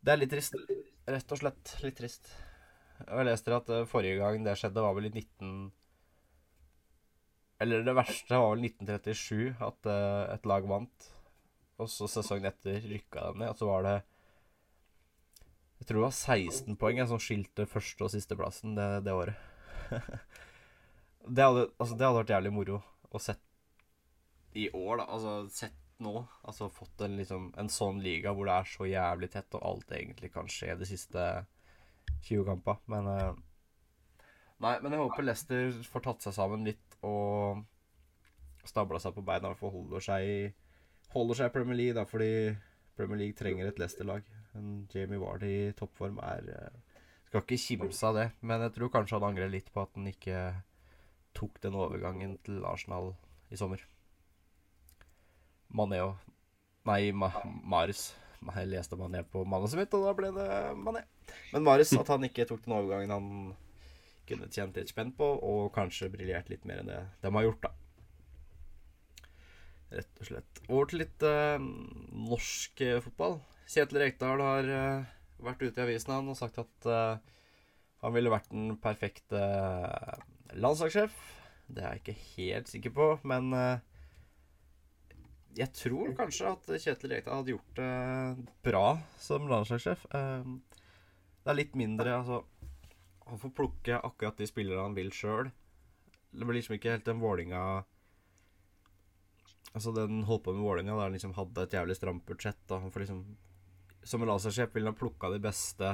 Det 0.00 0.14
er 0.14 0.22
litt 0.22 0.32
trist. 0.32 0.56
Rett 1.06 1.34
og 1.34 1.42
slett 1.42 1.74
litt 1.84 1.98
trist. 1.98 2.30
Jeg 3.02 3.28
leste 3.28 3.56
at 3.56 3.72
uh, 3.72 3.84
forrige 3.88 4.20
gang 4.22 4.46
det 4.46 4.56
skjedde, 4.58 4.84
var 4.84 4.96
vel 4.96 5.10
i 5.10 5.14
19... 5.14 5.52
Eller 7.64 7.86
det 7.86 7.94
verste 7.96 8.36
var 8.36 8.52
vel 8.52 8.66
1937, 8.68 9.54
at 9.64 9.86
et 9.88 10.48
lag 10.48 10.66
vant. 10.68 11.06
Og 11.80 11.88
så 11.88 12.04
sesongen 12.08 12.50
etter 12.50 12.82
rykka 12.84 13.30
de 13.30 13.40
ned, 13.40 13.54
og 13.54 13.56
så 13.56 13.68
var 13.70 13.86
det 13.86 13.96
jeg 15.76 15.88
tror 15.88 16.00
det 16.00 16.06
var 16.06 16.16
16 16.16 16.76
poeng 16.80 17.00
som 17.08 17.20
skilte 17.20 17.66
første- 17.68 18.06
og 18.06 18.12
sisteplassen 18.12 18.76
det, 18.78 18.88
det 19.04 19.12
året. 19.12 19.36
det, 21.26 21.42
hadde, 21.42 21.66
altså, 21.78 21.96
det 21.96 22.06
hadde 22.06 22.20
vært 22.20 22.32
jævlig 22.36 22.54
moro 22.54 22.78
å 23.10 23.20
sett 23.22 23.42
i 24.56 24.68
år, 24.72 25.02
da. 25.02 25.06
Altså 25.12 25.34
sett 25.52 25.82
nå. 26.02 26.20
Altså 26.46 26.68
fått 26.72 27.04
en, 27.06 27.16
liksom, 27.20 27.50
en 27.58 27.70
sånn 27.72 28.00
liga 28.04 28.32
hvor 28.36 28.48
det 28.48 28.56
er 28.56 28.70
så 28.70 28.88
jævlig 28.88 29.30
tett, 29.32 29.56
og 29.56 29.66
alt 29.70 29.92
egentlig 29.96 30.32
kan 30.34 30.48
skje 30.50 30.76
de 30.80 30.88
siste 30.88 31.26
20 32.28 32.46
kampene. 32.50 32.92
Men 32.92 33.10
uh, 33.10 33.42
Nei, 34.64 34.78
men 34.80 34.94
jeg 34.94 35.02
håper 35.02 35.26
Leicester 35.26 35.74
får 35.84 36.04
tatt 36.06 36.24
seg 36.24 36.32
sammen 36.32 36.62
litt 36.64 36.94
og 37.04 37.60
stabla 38.66 38.98
seg 39.02 39.12
på 39.12 39.24
beina 39.26 39.50
og 39.52 39.60
forholder 39.60 40.02
seg, 40.02 40.54
holder 41.12 41.38
seg 41.38 41.50
i 41.50 41.54
Premier 41.54 41.76
League, 41.76 41.96
da, 41.98 42.06
fordi 42.08 42.30
Premier 42.96 43.20
League 43.20 43.36
trenger 43.36 43.68
et 43.68 43.82
Leicester-lag. 43.82 44.24
Jamie 44.94 45.20
Ward 45.20 45.44
i 45.44 45.74
toppform 45.76 46.16
er 46.24 46.46
eh, 46.48 47.02
Skal 47.26 47.42
ikke 47.42 47.58
kimse 47.60 48.08
av 48.08 48.16
det, 48.16 48.24
men 48.40 48.62
jeg 48.64 48.72
tror 48.78 48.92
kanskje 48.94 49.18
han 49.18 49.26
angrer 49.28 49.52
litt 49.52 49.68
på 49.74 49.82
at 49.82 49.92
han 49.98 50.08
ikke 50.08 50.38
tok 51.36 51.60
den 51.62 51.76
overgangen 51.78 52.36
til 52.46 52.64
Arsenal 52.66 53.12
i 53.52 53.58
sommer. 53.60 53.82
Mané 55.76 56.00
og 56.04 56.16
Nei, 56.86 57.10
Ma 57.10 57.32
Maris. 57.66 58.12
Jeg 58.46 58.68
leste 58.70 58.98
Mané 58.98 59.24
på 59.26 59.42
manuset 59.48 59.80
mitt, 59.80 59.94
og 59.96 60.04
da 60.06 60.12
ble 60.14 60.30
det 60.34 60.50
Mané. 60.78 61.02
Men 61.50 61.64
Maris, 61.66 61.90
at 61.98 62.12
han 62.12 62.26
ikke 62.28 62.46
tok 62.46 62.62
den 62.62 62.76
overgangen 62.76 63.10
han 63.10 63.30
kunne 64.26 64.50
tjent 64.54 64.78
litt 64.78 64.92
spenn 64.92 65.10
på, 65.16 65.26
og 65.26 65.72
kanskje 65.74 66.10
briljert 66.12 66.50
litt 66.50 66.66
mer 66.66 66.82
enn 66.82 66.90
det 66.90 67.00
de 67.22 67.32
har 67.34 67.46
gjort, 67.46 67.66
da. 67.66 67.72
Rett 69.96 70.22
og 70.22 70.28
slett. 70.28 70.62
Over 70.66 70.90
til 70.90 71.02
litt 71.04 71.26
uh, 71.26 71.58
norsk 72.26 72.82
uh, 72.86 72.98
fotball. 73.04 73.38
Kjetil 73.70 74.02
Rekdal 74.02 74.42
har 74.42 74.70
uh, 74.70 75.12
vært 75.42 75.62
ute 75.62 75.78
i 75.78 75.84
avisen 75.84 76.14
han 76.14 76.30
og 76.30 76.38
sagt 76.38 76.58
at 76.62 76.88
han 78.02 78.14
ville 78.14 78.30
vært 78.30 78.50
den 78.52 78.76
perfekte 78.82 79.40
landslagssjef. 80.62 81.16
Det 81.66 81.82
er 81.82 81.96
jeg 81.96 82.02
ikke 82.02 82.20
helt 82.36 82.70
sikker 82.70 82.92
på, 82.94 83.06
men 83.26 83.50
jeg 85.56 85.72
tror 85.74 86.12
kanskje 86.18 86.52
at 86.52 86.68
Kjetil 86.84 87.14
Rekdal 87.14 87.40
hadde 87.40 87.54
gjort 87.54 87.78
det 87.78 88.46
bra 88.66 88.84
som 89.18 89.48
landslagssjef. 89.50 90.04
det 90.12 91.50
er 91.50 91.58
litt 91.58 91.74
mindre 91.78 92.18
Altså, 92.18 92.42
han 93.26 93.40
får 93.42 93.54
plukke 93.56 93.98
akkurat 93.98 94.38
de 94.38 94.46
spillere 94.46 94.84
han 94.84 94.94
vil 94.94 95.10
sjøl. 95.14 95.50
Det 96.30 96.44
blir 96.44 96.58
liksom 96.58 96.76
ikke 96.76 96.92
helt 96.94 97.08
den 97.08 97.22
Vålinga 97.22 97.62
Altså, 99.72 99.92
den 99.92 100.22
holdt 100.28 100.44
på 100.46 100.54
med 100.54 100.64
Vålinga 100.64 100.94
der 100.94 101.08
han 101.08 101.16
liksom 101.16 101.34
hadde 101.36 101.66
et 101.66 101.74
jævlig 101.76 101.96
stramt 101.98 102.24
budsjett. 102.28 102.62
Og 102.70 102.84
han 102.84 102.92
får 102.92 103.04
liksom 103.04 103.24
som 104.06 104.22
en 104.22 104.30
lasersjef 104.30 104.70
ville 104.74 104.86
han 104.86 104.98
plukka 104.98 105.32
de 105.32 105.40
beste 105.42 105.88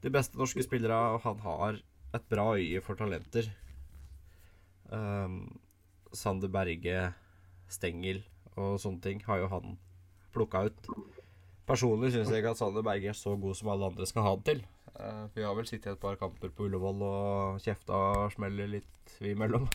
De 0.00 0.12
beste 0.12 0.38
norske 0.38 0.64
spillere, 0.64 0.96
og 0.96 1.20
han 1.26 1.42
har 1.44 1.82
et 2.16 2.28
bra 2.32 2.48
øye 2.56 2.82
for 2.84 2.98
talenter. 2.98 3.48
Um, 4.90 5.58
Sander 6.14 6.50
Berge, 6.52 7.10
Stengel 7.68 8.22
og 8.56 8.78
sånne 8.80 9.02
ting 9.04 9.22
har 9.26 9.42
jo 9.42 9.50
han 9.52 9.76
plukka 10.34 10.66
ut. 10.68 10.90
Personlig 11.66 12.12
syns 12.14 12.30
jeg 12.30 12.42
ikke 12.42 12.54
at 12.54 12.60
Sander 12.60 12.84
Berge 12.86 13.10
er 13.10 13.18
så 13.18 13.34
god 13.40 13.56
som 13.58 13.72
alle 13.72 13.90
andre 13.90 14.06
skal 14.08 14.26
ha 14.26 14.34
det 14.38 14.46
til. 14.50 14.62
Uh, 14.96 15.26
vi 15.34 15.44
har 15.44 15.56
vel 15.56 15.68
sittet 15.68 15.92
et 15.92 16.02
par 16.02 16.16
kamper 16.20 16.52
på 16.54 16.68
Ullevål 16.68 17.02
og 17.04 17.64
kjefta 17.64 17.96
og 17.96 18.36
smeller 18.36 18.70
litt 18.78 19.18
vi 19.20 19.34
imellom. 19.34 19.66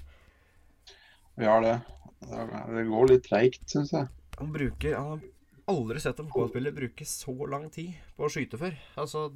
Vi 1.38 1.48
har 1.48 1.62
det. 1.66 1.76
Det 2.22 2.88
går 2.90 3.12
litt 3.12 3.28
treigt, 3.28 3.64
syns 3.70 3.94
jeg. 3.96 4.10
Han 4.40 4.52
bruker 4.54 4.96
Han 4.98 5.22
har 5.22 5.76
aldri 5.76 6.02
sett 6.02 6.20
en 6.20 6.30
fotballspiller 6.30 6.74
bruke 6.76 7.06
så 7.08 7.34
lang 7.50 7.68
tid 7.74 7.94
på 8.18 8.26
å 8.26 8.32
skyte 8.32 8.60
før. 8.62 8.78
Altså 9.02 9.28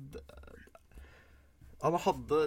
Han 1.84 2.00
hadde 2.06 2.42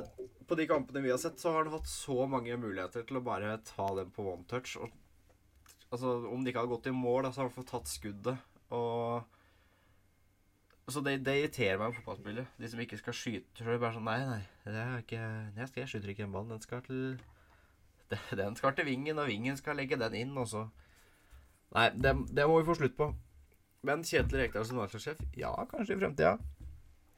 På 0.48 0.56
de 0.56 0.64
kampene 0.66 1.02
vi 1.04 1.10
har 1.12 1.18
sett, 1.20 1.40
så 1.40 1.52
har 1.52 1.64
han 1.64 1.74
hatt 1.74 1.88
så 1.88 2.24
mange 2.30 2.56
muligheter 2.56 3.04
til 3.04 3.20
å 3.20 3.24
bare 3.24 3.58
ta 3.68 3.88
dem 3.98 4.12
på 4.14 4.24
one 4.32 4.46
touch. 4.48 4.78
Og, 4.80 4.92
altså, 5.90 6.14
om 6.32 6.44
de 6.44 6.52
ikke 6.52 6.62
hadde 6.62 6.72
gått 6.72 6.88
i 6.88 6.94
mål, 6.96 7.28
så 7.28 7.42
har 7.42 7.50
han 7.50 7.56
fått 7.58 7.68
tatt 7.74 7.90
skuddet. 7.90 8.38
Og 8.72 9.34
Så 10.88 11.02
det, 11.04 11.18
det 11.20 11.34
irriterer 11.36 11.76
meg 11.76 11.90
med 11.90 11.98
fotballspillere. 11.98 12.48
De 12.56 12.68
som 12.72 12.80
ikke 12.80 12.96
skal 12.96 13.16
skyte. 13.16 13.58
Så 13.58 13.66
er 13.66 13.74
det 13.74 13.82
bare 13.82 13.98
sånn 13.98 14.06
Nei, 14.08 14.20
nei, 14.24 14.44
det 14.64 14.80
er 14.80 15.02
ikke, 15.02 15.24
jeg, 15.58 15.72
jeg 15.82 15.90
skyter 15.92 16.12
ikke 16.14 16.24
en 16.24 16.36
ball. 16.36 16.46
Den 16.48 16.62
skal 16.64 16.80
til 16.86 17.18
Den 18.40 18.56
skal 18.56 18.72
til 18.72 18.88
vingen, 18.88 19.20
og 19.20 19.28
vingen 19.28 19.58
skal 19.60 19.76
legge 19.76 19.98
den 20.00 20.16
inn, 20.16 20.32
og 20.40 20.48
så 20.48 20.64
Nei, 21.76 21.90
det, 21.92 22.14
det 22.32 22.46
må 22.48 22.62
vi 22.62 22.70
få 22.70 22.78
slutt 22.78 22.96
på. 22.96 23.10
Men 23.84 24.00
Kjetil 24.00 24.40
Rekdal 24.40 24.64
som 24.64 24.80
landslagssjef? 24.80 25.20
Ja, 25.36 25.52
kanskje 25.68 25.98
i 25.98 26.00
fremtida. 26.00 26.38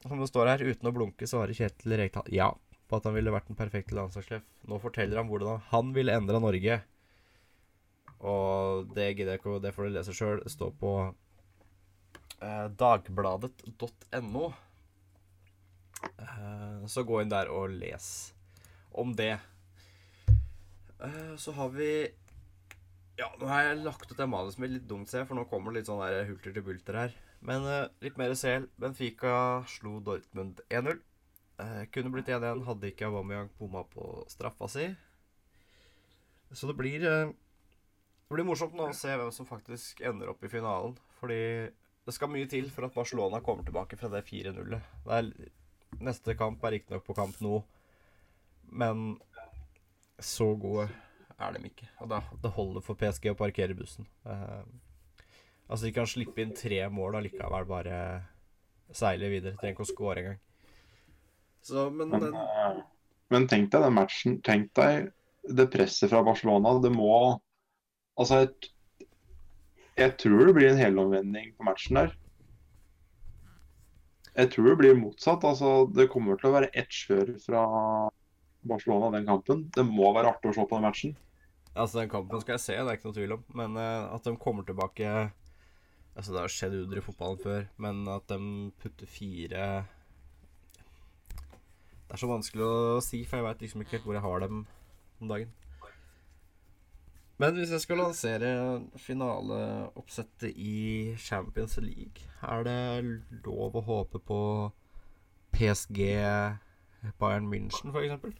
Som 0.03 0.19
det 0.19 0.27
står 0.27 0.51
her, 0.51 0.65
uten 0.67 0.89
å 0.89 0.93
blunke, 0.97 1.29
svarer 1.29 1.55
Kjetil 1.55 1.95
Rekdal 1.95 2.27
ja 2.35 2.49
på 2.91 2.99
at 2.99 3.07
han 3.07 3.15
ville 3.15 3.33
vært 3.33 3.47
den 3.49 3.59
perfekte 3.59 3.95
landslagssjef. 3.97 4.43
Nå 4.67 4.79
forteller 4.83 5.21
han 5.21 5.29
hvordan 5.31 5.63
han 5.71 5.93
ville 5.95 6.15
endra 6.15 6.41
Norge. 6.43 6.81
Og 8.21 8.91
det 8.93 9.13
gidder 9.15 9.33
jeg 9.33 9.41
ikke, 9.41 9.59
det 9.63 9.73
får 9.75 9.87
du 9.87 9.95
lese 9.95 10.15
sjøl. 10.15 10.43
Står 10.51 10.75
på 10.81 10.91
eh, 11.07 12.67
dagbladet.no. 12.83 14.51
Eh, 16.03 16.77
så 16.91 17.05
gå 17.07 17.21
inn 17.21 17.31
der 17.31 17.49
og 17.53 17.73
les 17.73 18.11
om 18.91 19.15
det. 19.17 19.33
Eh, 21.01 21.35
så 21.39 21.55
har 21.57 21.71
vi 21.73 21.91
Ja, 23.19 23.27
nå 23.37 23.45
har 23.45 23.67
jeg 23.67 23.83
lagt 23.85 24.09
ut 24.09 24.17
det 24.17 24.25
manuset 24.29 24.61
mitt 24.61 24.71
litt 24.73 24.87
dumt, 24.89 25.09
ser 25.09 25.21
jeg, 25.21 25.27
for 25.29 25.37
nå 25.37 25.43
kommer 25.49 25.71
det 25.71 25.81
litt 25.81 25.89
sånn 25.91 26.01
hulter 26.01 26.55
til 26.55 26.65
bulter 26.65 26.97
her. 26.97 27.17
Men 27.45 27.65
eh, 27.69 27.89
litt 28.05 28.17
mer 28.21 28.33
CL. 28.37 28.67
Benfica 28.81 29.61
slo 29.69 29.99
Dortmund 30.05 30.61
1-0. 30.69 31.01
Eh, 31.59 31.83
kunne 31.93 32.11
blitt 32.13 32.29
1-1 32.31 32.63
hadde 32.65 32.89
ikke 32.91 33.05
Aubameyang 33.09 33.49
bomma 33.59 33.83
på 33.91 34.23
straffa 34.31 34.67
si. 34.71 34.87
Så 36.51 36.67
det 36.67 36.75
blir 36.79 37.03
eh, 37.07 37.31
Det 38.27 38.35
blir 38.37 38.47
morsomt 38.47 38.73
nå 38.77 38.87
å 38.89 38.95
se 38.95 39.11
hvem 39.11 39.31
som 39.35 39.45
faktisk 39.47 40.01
ender 40.07 40.31
opp 40.31 40.43
i 40.43 40.51
finalen. 40.51 40.95
Fordi 41.19 41.37
det 42.07 42.13
skal 42.15 42.31
mye 42.33 42.47
til 42.49 42.69
for 42.73 42.87
at 42.87 42.95
Barcelona 42.95 43.41
kommer 43.45 43.63
tilbake 43.67 43.97
fra 43.99 44.09
det 44.09 44.23
4-0-et. 44.29 44.93
Er- 45.11 45.33
Neste 46.01 46.33
kamp 46.39 46.63
er 46.63 46.71
riktignok 46.77 47.03
på 47.03 47.13
kamp 47.17 47.35
nå, 47.43 47.57
men 48.71 49.17
så 50.23 50.47
gode 50.55 50.85
er 51.35 51.51
de 51.57 51.67
ikke. 51.67 51.89
Og 51.99 52.07
da, 52.13 52.21
det 52.41 52.51
holder 52.55 52.85
for 52.85 52.95
PSG 52.95 53.27
å 53.33 53.35
parkere 53.35 53.75
bussen. 53.75 54.07
Eh, 54.23 54.63
altså, 55.67 55.83
de 55.83 55.91
kan 55.91 56.07
slippe 56.07 56.39
inn 56.45 56.55
tre 56.55 56.79
mål 56.89 57.19
og 57.19 57.25
likevel 57.27 57.67
bare 57.67 57.97
seile 58.95 59.27
videre. 59.33 59.57
Trenger 59.59 59.75
ikke 59.75 59.83
å 59.83 59.91
score 59.91 60.23
engang. 60.23 60.39
Så, 61.61 61.89
men 61.89 62.09
Men, 62.09 62.23
den, 62.25 62.35
eh, 62.35 62.81
men 63.29 63.47
tenk 63.47 63.71
deg 63.71 63.85
den 63.85 63.97
matchen. 63.97 64.37
Tenk 64.45 64.73
deg 64.77 65.11
det 65.47 65.69
presset 65.73 66.11
fra 66.11 66.23
Barcelona. 66.25 66.77
Det 66.81 66.93
må 66.93 67.39
Altså, 68.19 68.41
jeg, 68.43 69.07
jeg 69.97 70.13
tror 70.19 70.45
det 70.45 70.53
blir 70.53 70.67
en 70.69 70.81
helomvending 70.81 71.53
på 71.57 71.65
matchen 71.65 71.97
der. 71.97 72.11
Jeg 74.35 74.51
tror 74.51 74.67
det 74.67 74.77
blir 74.81 74.99
motsatt. 74.99 75.45
Altså, 75.47 75.87
det 75.95 76.09
kommer 76.11 76.37
til 76.37 76.51
å 76.51 76.55
være 76.57 76.69
ett 76.77 76.91
kjør 76.91 77.33
fra 77.41 77.63
Barcelona 78.67 79.09
den 79.15 79.27
kampen. 79.29 79.65
Det 79.73 79.85
må 79.87 80.11
være 80.13 80.35
artig 80.35 80.51
å 80.51 80.57
se 80.59 80.65
på 80.67 80.77
den 80.77 80.85
matchen. 80.85 81.15
altså, 81.73 82.01
den 82.01 82.11
kampen 82.11 82.43
skal 82.43 82.57
jeg 82.57 82.65
se, 82.65 82.77
det 82.77 82.91
er 82.91 82.99
ikke 82.99 83.09
noe 83.09 83.17
tvil 83.17 83.37
om. 83.37 83.45
Men 83.57 83.79
uh, 83.79 84.11
at 84.15 84.27
de 84.27 84.35
kommer 84.37 84.67
tilbake 84.67 85.31
Altså, 86.11 86.33
det 86.33 86.41
har 86.41 86.51
skjedd 86.51 86.73
under 86.75 86.99
i 86.99 87.01
fotballen 87.05 87.39
før, 87.39 87.67
men 87.79 88.01
at 88.11 88.25
de 88.27 88.37
putter 88.83 89.07
fire 89.07 89.67
Det 92.11 92.17
er 92.17 92.19
så 92.25 92.27
vanskelig 92.27 92.63
å 92.67 92.99
si, 92.99 93.21
for 93.23 93.39
jeg 93.39 93.45
veit 93.45 93.61
liksom 93.63 93.81
ikke 93.85 93.93
helt 93.95 94.03
hvor 94.03 94.15
jeg 94.17 94.23
har 94.25 94.41
dem 94.43 94.55
om 95.23 95.29
dagen. 95.29 95.51
Men 97.39 97.55
hvis 97.55 97.69
jeg 97.71 97.83
skal 97.85 98.01
lansere 98.01 98.49
finaleoppsettet 98.99 100.57
i 100.59 101.13
Champions 101.15 101.77
League, 101.79 102.25
er 102.43 102.65
det 102.67 103.45
lov 103.45 103.77
å 103.79 103.83
håpe 103.87 104.19
på 104.27 104.39
PSG 105.55 106.01
Bayern 107.15 107.47
München, 107.47 107.95
f.eks.? 107.95 108.35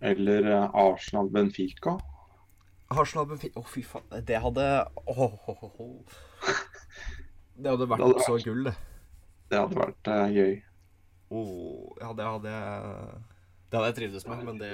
Eller 0.00 0.48
eh, 0.54 0.78
Arsenal-Benfica. 0.86 1.98
Arsenal 2.96 3.28
Benfica 3.28 3.60
Å, 3.60 3.66
fy 3.68 3.84
faen. 3.84 4.08
Det 4.24 4.40
hadde 4.40 4.64
oh, 5.04 5.36
oh. 5.52 6.00
Det 7.60 7.68
hadde 7.68 7.90
vært 7.92 8.00
Det 8.00 8.08
hadde 8.08 8.24
så 8.24 8.40
gull, 8.48 8.64
det. 8.70 8.74
Det 9.52 9.60
hadde 9.60 9.76
vært 9.76 10.08
uh, 10.08 10.30
gøy. 10.32 10.54
Åh, 11.32 11.88
ja, 12.00 12.12
det 12.16 12.28
hadde 12.28 12.52
jeg 12.54 13.10
Det 13.68 13.76
hadde 13.76 13.90
jeg 13.90 13.96
trivdes 13.98 14.24
med, 14.30 14.46
men 14.46 14.60
det 14.60 14.72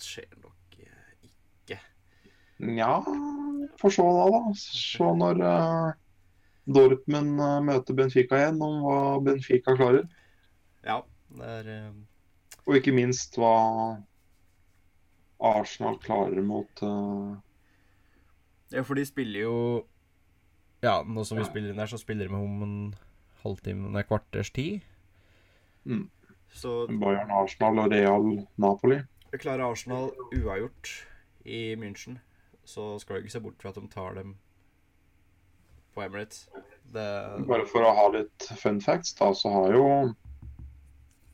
skjer 0.00 0.30
nok 0.40 0.78
eh, 0.80 1.28
ikke. 1.28 1.78
Nja, 2.64 2.88
får 3.80 3.94
se 3.98 4.08
da, 4.16 4.24
da. 4.32 4.40
Se 4.62 5.12
når 5.20 5.44
uh, 5.44 5.92
Dortmund 6.64 7.36
møter 7.68 8.00
Benfica 8.00 8.40
igjen, 8.40 8.64
om 8.64 8.80
hva 8.86 8.98
Benfica 9.28 9.76
klarer. 9.76 10.08
Ja, 10.84 11.02
det 11.36 11.54
er 11.60 11.72
uh... 11.74 12.02
Og 12.64 12.78
ikke 12.80 12.96
minst 12.96 13.36
hva 13.36 13.54
Arsenal 15.44 16.00
klarer 16.00 16.40
mot 16.40 16.80
uh... 16.80 17.34
Ja, 18.72 18.80
for 18.80 18.96
de 18.96 19.04
spiller 19.04 19.44
jo 19.44 19.56
Ja, 20.80 21.02
nå 21.04 21.28
som 21.28 21.36
vi 21.36 21.44
spiller 21.44 21.74
inn 21.74 21.80
der, 21.80 21.92
så 21.92 22.00
spiller 22.00 22.32
de 22.32 22.38
om 22.40 22.62
en 22.64 22.78
halvtime, 23.44 23.90
nei, 23.92 24.02
kvarters 24.08 24.50
tid. 24.56 24.80
Mm. 25.84 26.08
Så 26.54 26.86
Bayern 26.88 27.30
Arsenal 27.34 27.78
og 27.84 27.90
Real 27.92 28.46
Napoli. 28.62 29.00
klarer 29.34 29.64
Arsenal 29.70 30.10
uavgjort 30.32 30.90
i 31.44 31.74
München, 31.76 32.18
så 32.64 32.98
skal 33.02 33.16
du 33.16 33.24
ikke 33.24 33.32
se 33.34 33.40
bort 33.42 33.58
fra 33.60 33.72
at 33.72 33.80
de 33.80 33.88
tar 33.90 34.14
dem 34.14 34.36
på 35.94 36.02
Emirates. 36.04 36.48
Det 36.94 37.46
Bare 37.48 37.66
for 37.66 37.82
å 37.82 37.90
ha 37.96 38.06
litt 38.14 38.46
fun 38.60 38.80
facts, 38.80 39.14
da, 39.18 39.32
så 39.34 39.50
har 39.50 39.74
jo 39.74 39.88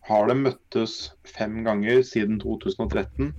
har 0.09 0.27
de 0.31 0.35
møttes 0.35 0.95
fem 1.29 1.61
ganger 1.65 2.01
siden 2.03 2.41
2013. 2.41 3.35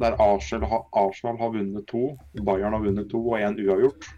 Der 0.00 0.16
Arsenal, 0.16 0.68
har- 0.70 0.86
Arsenal 0.96 1.36
har 1.38 1.50
vunnet 1.52 1.86
to, 1.86 2.16
Bayern 2.42 2.72
har 2.72 2.80
vunnet 2.80 3.10
to 3.10 3.20
og 3.20 3.36
én 3.38 3.58
uavgjort. 3.60 4.08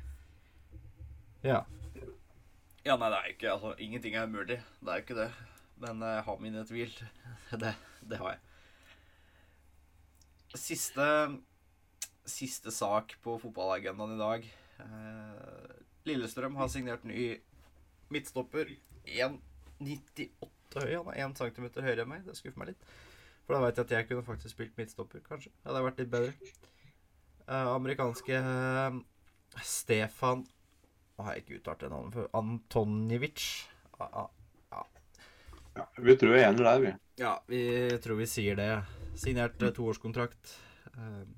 Ja. 1.43 1.65
Ja, 2.83 2.97
nei, 2.99 3.09
det 3.13 3.19
er 3.19 3.27
jo 3.27 3.35
ikke 3.37 3.51
Altså, 3.53 3.75
ingenting 3.79 4.17
er 4.19 4.27
umulig. 4.27 4.59
Det 4.81 4.91
er 4.91 4.99
jo 4.99 5.05
ikke 5.05 5.19
det. 5.21 5.29
Men 5.83 6.03
jeg 6.03 6.25
har 6.27 6.41
mine 6.43 6.65
tvil. 6.67 6.97
Det, 7.63 7.75
det 8.09 8.19
har 8.19 8.31
jeg. 8.33 8.41
Siste 10.57 11.07
Siste 12.29 12.71
sak 12.71 13.17
på 13.23 13.35
fotballagendaen 13.43 14.15
i 14.15 14.21
dag. 14.21 14.45
Eh, 14.85 15.73
Lillestrøm 16.07 16.57
har 16.59 16.71
signert 16.71 17.05
ny 17.07 17.33
midtstopper. 18.15 18.71
1,98 19.07 20.79
høy. 20.79 20.93
Han 20.95 21.11
er 21.11 21.25
1 21.27 21.39
cm 21.39 21.67
høyere 21.83 22.05
enn 22.05 22.13
meg. 22.13 22.23
Det 22.27 22.37
skuffer 22.39 22.63
meg 22.63 22.73
litt. 22.73 22.87
For 23.43 23.57
da 23.57 23.63
vet 23.65 23.79
jeg 23.79 23.89
at 23.89 23.95
jeg 23.97 24.09
kunne 24.09 24.27
faktisk 24.27 24.55
spilt 24.55 24.79
midtstopper, 24.79 25.23
kanskje. 25.27 25.51
Det 25.51 25.71
hadde 25.71 25.85
vært 25.87 26.03
litt 26.03 26.13
bedre. 26.15 26.53
Eh, 27.43 27.71
amerikanske 27.75 28.39
eh, 28.39 29.01
Stefan 29.67 30.47
har 31.25 31.37
jeg 31.37 31.45
ikke 31.45 31.59
uttalt 31.61 31.85
det 31.85 31.91
navnet 31.93 32.17
før. 32.19 32.31
Antonjevic. 32.43 33.49
Ja, 33.99 34.09
ah. 34.27 34.31
Ja, 35.73 35.87
vi 36.05 36.17
tror 36.21 36.35
vi 36.35 36.41
er 36.43 36.51
enige 36.51 36.67
der, 36.67 36.83
vi. 36.83 36.91
Ja, 37.21 37.37
vi 37.49 37.63
tror 38.05 38.19
vi 38.19 38.27
sier 38.29 38.59
det. 38.59 38.73
Signert 39.17 39.63
eh, 39.63 39.73
toårskontrakt. 39.73 40.53
Um, 40.93 41.31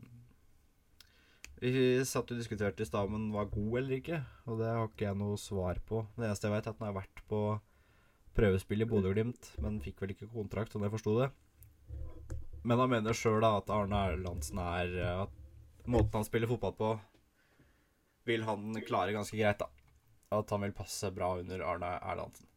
vi 1.62 1.71
satt 2.05 2.33
og 2.35 2.41
diskuterte 2.41 2.83
i 2.83 2.88
stad 2.88 3.07
om 3.07 3.14
han 3.14 3.29
var 3.35 3.53
god 3.53 3.79
eller 3.81 3.95
ikke, 4.00 4.19
og 4.50 4.59
det 4.59 4.73
har 4.73 4.88
ikke 4.91 5.07
jeg 5.07 5.21
noe 5.21 5.38
svar 5.41 5.79
på. 5.87 6.03
Det 6.17 6.26
eneste 6.26 6.50
jeg 6.50 6.57
vet, 6.57 6.67
er 6.67 6.75
at 6.75 6.83
han 6.83 6.91
har 6.91 6.99
vært 6.99 7.23
på 7.31 7.41
prøvespill 8.35 8.83
i 8.83 8.88
Bodø-Glimt, 8.91 9.53
men 9.62 9.79
fikk 9.83 10.03
vel 10.03 10.17
ikke 10.17 10.33
kontrakt, 10.33 10.75
sånn 10.75 10.85
jeg 10.85 10.93
forsto 10.97 11.14
det. 11.21 11.31
Men 12.67 12.83
han 12.83 12.91
mener 12.91 13.17
sjøl 13.17 13.45
at 13.47 13.71
Arne 13.71 14.03
Erlandsen 14.11 14.59
er 14.62 14.95
eh, 14.97 15.23
At 15.26 15.87
måten 15.87 16.17
han 16.17 16.26
spiller 16.26 16.50
fotball 16.50 16.75
på, 16.79 16.93
vil 18.28 18.45
han 18.47 18.75
klare 18.87 19.14
ganske 19.14 19.38
greit, 19.38 19.61
da. 19.61 19.69
At 20.35 20.50
han 20.50 20.64
vil 20.64 20.75
passe 20.76 21.11
bra 21.14 21.35
under 21.38 21.62
Arne 21.66 21.95
Erlandsen. 22.00 22.49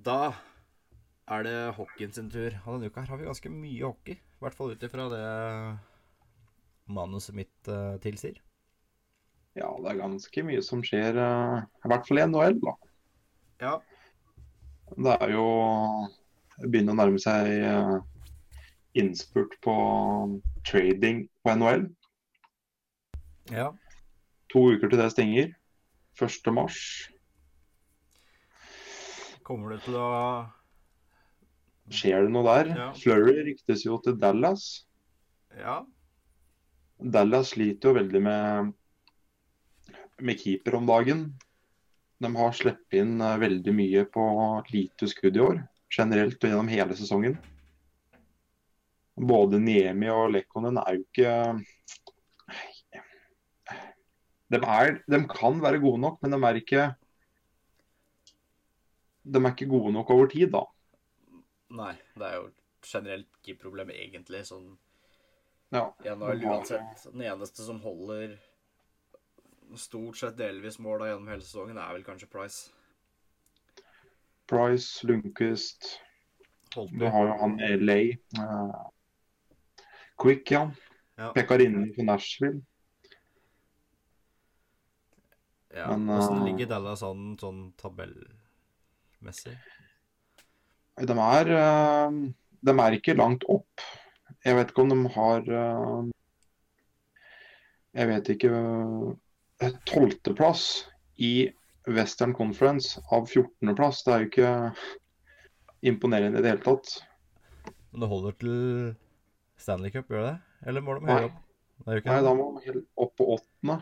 Da 0.00 0.32
er 1.30 1.46
det 1.46 1.56
hockeyen 1.76 2.12
sin 2.14 2.30
tur. 2.32 2.56
Og 2.64 2.76
denne 2.76 2.90
uka 2.90 3.04
har 3.06 3.20
vi 3.20 3.28
ganske 3.28 3.52
mye 3.52 3.86
hockey. 3.86 4.18
I 4.18 4.44
hvert 4.44 4.56
fall 4.56 4.74
ut 4.74 4.86
ifra 4.86 5.08
det 5.12 5.24
manuset 6.90 7.36
mitt 7.36 7.70
uh, 7.70 7.96
tilsier. 8.02 8.40
Ja, 9.58 9.70
det 9.82 9.92
er 9.92 10.00
ganske 10.00 10.44
mye 10.46 10.62
som 10.64 10.82
skjer, 10.86 11.18
uh, 11.18 11.60
i 11.84 11.90
hvert 11.90 12.06
fall 12.06 12.22
i 12.22 12.26
NHL, 12.26 12.58
da. 12.62 12.74
Ja. 13.60 13.74
Det 14.90 15.16
er 15.22 15.32
jo 15.34 15.46
det 16.60 16.70
begynner 16.70 16.96
å 16.96 17.00
nærme 17.00 17.20
seg 17.22 17.50
uh, 17.62 17.98
innspurt 18.98 19.54
på 19.64 19.74
trading 20.66 21.24
på 21.44 21.54
NHL. 21.56 21.86
Ja. 23.54 23.70
To 24.50 24.66
uker 24.74 24.90
til 24.90 25.00
det 25.00 25.10
stenger. 25.14 25.52
1. 26.20 26.50
mars. 26.54 26.78
Kommer 29.46 29.74
det 29.74 29.84
til 29.86 29.96
å 29.98 30.08
Skjer 31.90 32.26
det 32.26 32.30
noe 32.30 32.46
der? 32.46 32.68
Ja. 32.76 32.88
Flurry 32.94 33.40
ryktes 33.48 33.82
jo 33.82 33.96
til 34.04 34.14
Dallas. 34.20 34.66
Ja. 35.58 35.80
Dallas 37.00 37.50
sliter 37.56 37.90
jo 37.90 37.96
veldig 37.96 38.20
med, 38.22 38.68
med 40.22 40.38
keeper 40.38 40.76
om 40.78 40.86
dagen. 40.86 41.24
De 42.22 42.30
har 42.36 42.54
sluppet 42.54 43.00
inn 43.00 43.16
eh, 43.24 43.38
veldig 43.42 43.74
mye 43.74 44.04
på 44.12 44.24
lite 44.70 45.08
skudd 45.10 45.38
i 45.40 45.42
år, 45.42 45.62
generelt 45.90 46.38
og 46.38 46.52
gjennom 46.52 46.70
hele 46.70 46.96
sesongen. 46.98 47.38
Både 49.20 49.58
Niemi 49.60 50.12
og 50.12 50.30
Lekkonen 50.36 50.78
er 50.78 50.98
jo 50.98 51.06
ikke 51.08 51.32
de, 54.50 54.58
er, 54.58 54.98
de 55.06 55.20
kan 55.30 55.62
være 55.62 55.80
gode 55.82 56.02
nok, 56.02 56.18
men 56.22 56.34
de 56.34 56.40
er 56.48 56.58
ikke 56.60 56.84
De 59.24 59.38
er 59.38 59.50
ikke 59.52 59.68
gode 59.70 59.92
nok 59.94 60.10
over 60.10 60.30
tid, 60.32 60.50
da. 60.50 60.64
Nei, 61.70 61.92
det 62.18 62.26
er 62.26 62.38
jo 62.40 62.46
generelt 62.82 63.28
ikke 63.40 63.60
problemet 63.66 63.98
egentlig. 64.00 64.44
Sånn 64.48 64.72
Ja. 65.70 65.84
NHL 66.02 66.46
uansett. 66.50 67.04
Den 67.12 67.22
eneste 67.22 67.62
som 67.62 67.78
holder 67.84 68.38
stort 69.78 70.18
sett 70.18 70.38
delvis 70.38 70.80
måla 70.82 71.10
gjennom 71.10 71.28
hele 71.30 71.44
sesongen, 71.44 71.78
er 71.78 71.92
vel 71.94 72.06
kanskje 72.06 72.30
Price. 72.30 72.72
Price, 74.50 75.06
Lundqvist 75.06 76.00
Du 76.74 77.04
har 77.06 77.28
jo 77.28 77.36
han 77.38 77.54
LA. 77.84 78.00
Uh, 78.38 78.88
Quick, 80.18 80.50
ja. 80.50 80.70
Ja. 81.16 81.32
Pekarinnen 81.32 81.92
for 81.94 82.06
Nashville. 82.06 82.62
Ja. 85.74 85.90
Men, 85.96 86.06
Hvordan 86.06 86.40
eh, 86.40 86.46
ligger 86.50 86.70
Dallas 86.72 87.02
an 87.06 87.34
sånn 87.40 87.60
tabellmessig? 87.80 89.54
De 91.00 91.16
er, 91.24 91.52
eh, 91.56 92.16
de 92.68 92.74
er 92.84 92.96
ikke 92.96 93.18
langt 93.18 93.46
opp. 93.48 93.84
Jeg 94.46 94.56
vet 94.56 94.72
ikke 94.72 94.84
om 94.86 94.94
de 94.94 95.12
har 95.14 95.50
eh, 95.60 96.10
Jeg 97.98 98.08
vet 98.10 98.28
ikke 98.34 98.50
Tolvteplass 99.90 100.64
i 101.20 101.50
Western 101.90 102.32
Conference 102.36 103.00
av 103.12 103.28
14.-plass. 103.28 104.02
Det 104.06 104.12
er 104.14 104.24
jo 104.24 104.30
ikke 104.30 104.52
imponerende 105.90 106.40
i 106.40 106.44
det 106.44 106.54
hele 106.54 106.64
tatt. 106.64 106.94
Men 107.90 108.04
det 108.04 108.10
holder 108.10 108.36
til 108.40 108.58
Stanley 109.60 109.92
Cup, 109.92 110.08
gjør 110.08 110.26
det? 110.30 110.36
Eller 110.70 110.84
må 110.84 110.96
de 110.96 111.08
høyere 111.08 111.30
opp? 111.30 111.40
Nei, 111.88 112.20
da 112.24 112.32
må 112.36 112.46
de 112.56 112.66
helt 112.68 112.86
opp 113.00 113.14
på 113.18 113.26
åttende. 113.36 113.80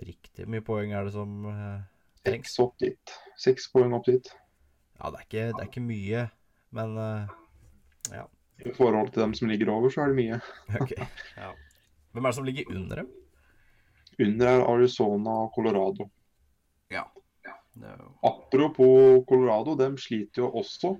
Riktig. 0.00 0.46
Mye 0.48 0.64
poeng 0.64 0.94
er 0.96 1.04
det 1.04 1.12
som 1.14 1.44
eh, 1.50 1.82
trengs? 2.24 2.54
Seks 2.54 2.62
opp 2.64 2.78
dit. 2.80 3.16
Seks 3.36 3.68
poeng 3.72 3.92
opp 3.96 4.06
dit. 4.08 4.30
Ja, 4.98 5.10
det 5.10 5.18
er 5.20 5.26
ikke, 5.26 5.46
det 5.50 5.60
er 5.60 5.68
ikke 5.68 5.84
mye, 5.84 6.22
men 6.72 6.96
ja. 8.12 8.26
I 8.62 8.70
forhold 8.76 9.10
til 9.10 9.24
dem 9.24 9.34
som 9.34 9.50
ligger 9.50 9.72
over, 9.72 9.90
så 9.90 10.04
er 10.04 10.12
det 10.12 10.18
mye. 10.20 10.38
okay, 10.80 11.08
Ja. 11.36 11.50
Hvem 12.12 12.24
er 12.24 12.30
det 12.30 12.36
som 12.36 12.46
ligger 12.46 12.70
under 12.76 13.02
dem? 13.02 13.10
Under 14.20 14.48
er 14.50 14.66
Arizona 14.68 15.36
og 15.46 15.54
Colorado. 15.54 16.06
Ja. 16.92 17.06
Er 17.80 18.02
Apropos 18.22 19.24
Colorado, 19.28 19.74
dem 19.76 19.96
sliter 19.98 20.44
jo 20.44 20.50
også 20.60 20.98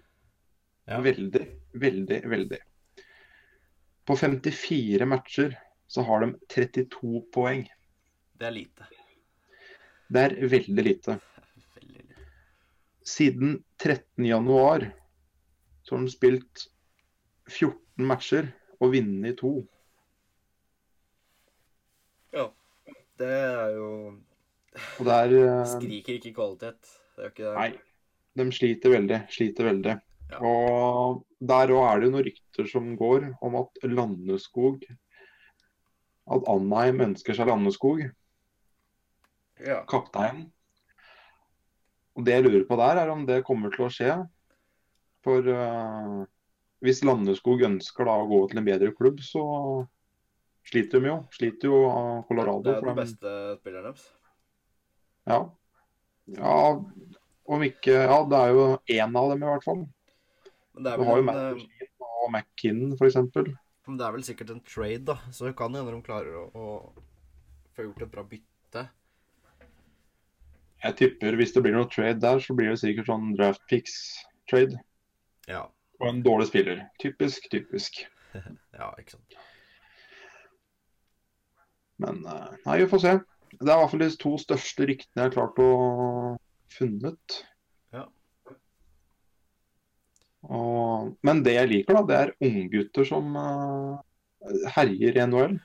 Ja. 0.89 1.01
veldig, 1.01 1.47
veldig, 1.75 2.23
veldig. 2.31 2.59
På 4.07 4.17
54 4.17 5.07
matcher 5.07 5.55
så 5.87 6.03
har 6.03 6.25
de 6.25 6.33
32 6.49 7.23
poeng. 7.33 7.69
Det 8.39 8.49
er 8.49 8.55
lite. 8.57 8.89
Det 10.13 10.25
er 10.27 10.35
veldig 10.53 10.85
lite. 10.85 11.19
Veldig 11.77 12.03
lite. 12.03 12.27
Siden 13.03 13.55
13. 13.79 14.27
januar 14.27 14.91
så 15.83 15.97
har 15.97 16.05
de 16.05 16.13
spilt 16.13 16.67
14 17.51 18.07
matcher 18.07 18.51
og 18.81 18.93
vunnet 18.95 19.33
i 19.33 19.37
to. 19.39 19.53
Ja. 22.33 22.49
Det 23.19 23.29
er 23.29 23.75
jo 23.77 23.89
Og 24.99 25.05
det 25.07 25.17
er 25.17 25.35
eh, 25.39 25.67
Skriker 25.69 26.17
ikke 26.19 26.35
kvalitet. 26.37 26.95
Det 27.17 27.27
er 27.27 27.35
ikke 27.35 27.45
det. 27.45 27.57
Nei, 27.59 28.41
de 28.41 28.47
sliter 28.57 28.95
veldig. 28.97 29.21
Sliter 29.31 29.69
veldig. 29.69 29.99
Ja. 30.33 30.41
Og 30.49 31.23
der 31.45 31.75
òg 31.77 31.85
er 31.91 32.03
det 32.03 32.11
noen 32.13 32.27
rykter 32.27 32.69
som 32.71 32.95
går 32.97 33.29
om 33.45 33.59
at 33.61 33.83
Landeskog 33.85 34.87
At 36.33 36.49
Anheim 36.49 37.03
ønsker 37.05 37.37
seg 37.37 37.51
Landeskog, 37.51 38.07
Ja. 39.61 39.83
kapteinen. 39.89 40.47
Og 42.17 42.25
det 42.27 42.37
jeg 42.37 42.45
lurer 42.45 42.65
på 42.69 42.77
der, 42.81 43.01
er 43.03 43.13
om 43.13 43.25
det 43.29 43.45
kommer 43.47 43.73
til 43.73 43.87
å 43.87 43.93
skje. 43.93 44.17
For 45.25 45.47
uh, 45.47 46.25
hvis 46.85 47.05
Landeskog 47.07 47.63
ønsker 47.69 48.09
da 48.09 48.19
å 48.21 48.29
gå 48.29 48.43
til 48.51 48.61
en 48.61 48.67
bedre 48.67 48.93
klubb, 48.97 49.23
så 49.25 49.43
sliter 50.69 51.01
de 51.01 51.13
jo. 51.13 51.17
Sliter 51.35 51.71
jo 51.71 51.81
av 51.89 52.25
Colorado. 52.29 52.67
Det 52.67 52.77
er 52.77 52.85
den 52.85 52.93
de- 52.93 53.01
beste 53.01 53.35
spilleren 53.61 53.89
deres. 53.89 54.05
Ja. 55.31 55.41
ja. 56.37 56.59
Om 57.53 57.65
ikke 57.67 57.95
Ja, 57.95 58.19
det 58.27 58.39
er 58.39 58.55
jo 58.57 58.65
én 58.91 59.19
av 59.19 59.31
dem 59.31 59.45
i 59.45 59.51
hvert 59.51 59.67
fall. 59.67 59.85
Men 60.75 60.85
det 60.85 60.93
er 60.93 60.99
Du 60.99 61.05
har 61.07 61.21
jo 61.21 61.27
vel 61.27 61.37
en, 61.39 61.61
eh, 61.63 61.99
og 62.23 62.31
McKinnon, 62.31 62.97
f.eks. 62.99 63.17
Men 63.87 63.99
det 63.99 64.07
er 64.07 64.15
vel 64.15 64.27
sikkert 64.27 64.51
en 64.55 64.63
trade, 64.67 65.05
da. 65.07 65.17
Så 65.31 65.47
det 65.47 65.57
kan 65.59 65.75
hende 65.75 65.91
de 65.91 66.03
klarer 66.07 66.35
å, 66.39 66.45
å 66.55 67.75
få 67.77 67.87
gjort 67.89 68.05
et 68.07 68.13
bra 68.13 68.25
bytte. 68.27 68.52
Jeg 70.83 70.99
tipper 70.99 71.37
hvis 71.39 71.55
det 71.55 71.63
blir 71.63 71.77
noe 71.77 71.91
trade 71.91 72.19
der, 72.23 72.41
så 72.43 72.57
blir 72.59 72.73
det 72.73 72.81
sikkert 72.81 73.11
sånn 73.11 73.35
draft 73.39 73.63
picks-trade. 73.71 74.81
Ja. 75.51 75.67
Og 76.03 76.09
en 76.09 76.23
dårlig 76.27 76.49
spiller. 76.51 76.87
Typisk, 77.03 77.51
typisk. 77.53 78.05
Ja, 78.73 78.89
ikke 78.97 79.13
sant. 79.13 79.35
Men 82.01 82.23
eh, 82.27 82.55
nei, 82.65 82.79
vi 82.81 82.89
får 82.91 83.03
se. 83.03 83.13
Det 83.53 83.69
er 83.69 83.75
i 83.77 83.83
hvert 83.83 83.93
fall 83.93 84.03
de 84.03 84.09
to 84.19 84.33
største 84.41 84.87
ryktene 84.89 85.21
jeg 85.21 85.29
har 85.29 85.35
klart 85.35 85.61
å 85.61 85.69
funnet. 86.73 87.37
Ja. 87.93 88.07
Og, 90.49 91.13
men 91.23 91.43
det 91.45 91.59
jeg 91.59 91.71
liker, 91.71 92.01
da, 92.01 92.03
det 92.09 92.17
er 92.19 92.33
unggutter 92.49 93.07
som 93.07 93.37
uh, 93.37 94.01
herjer 94.79 95.21
i 95.21 95.27
NHL. 95.29 95.59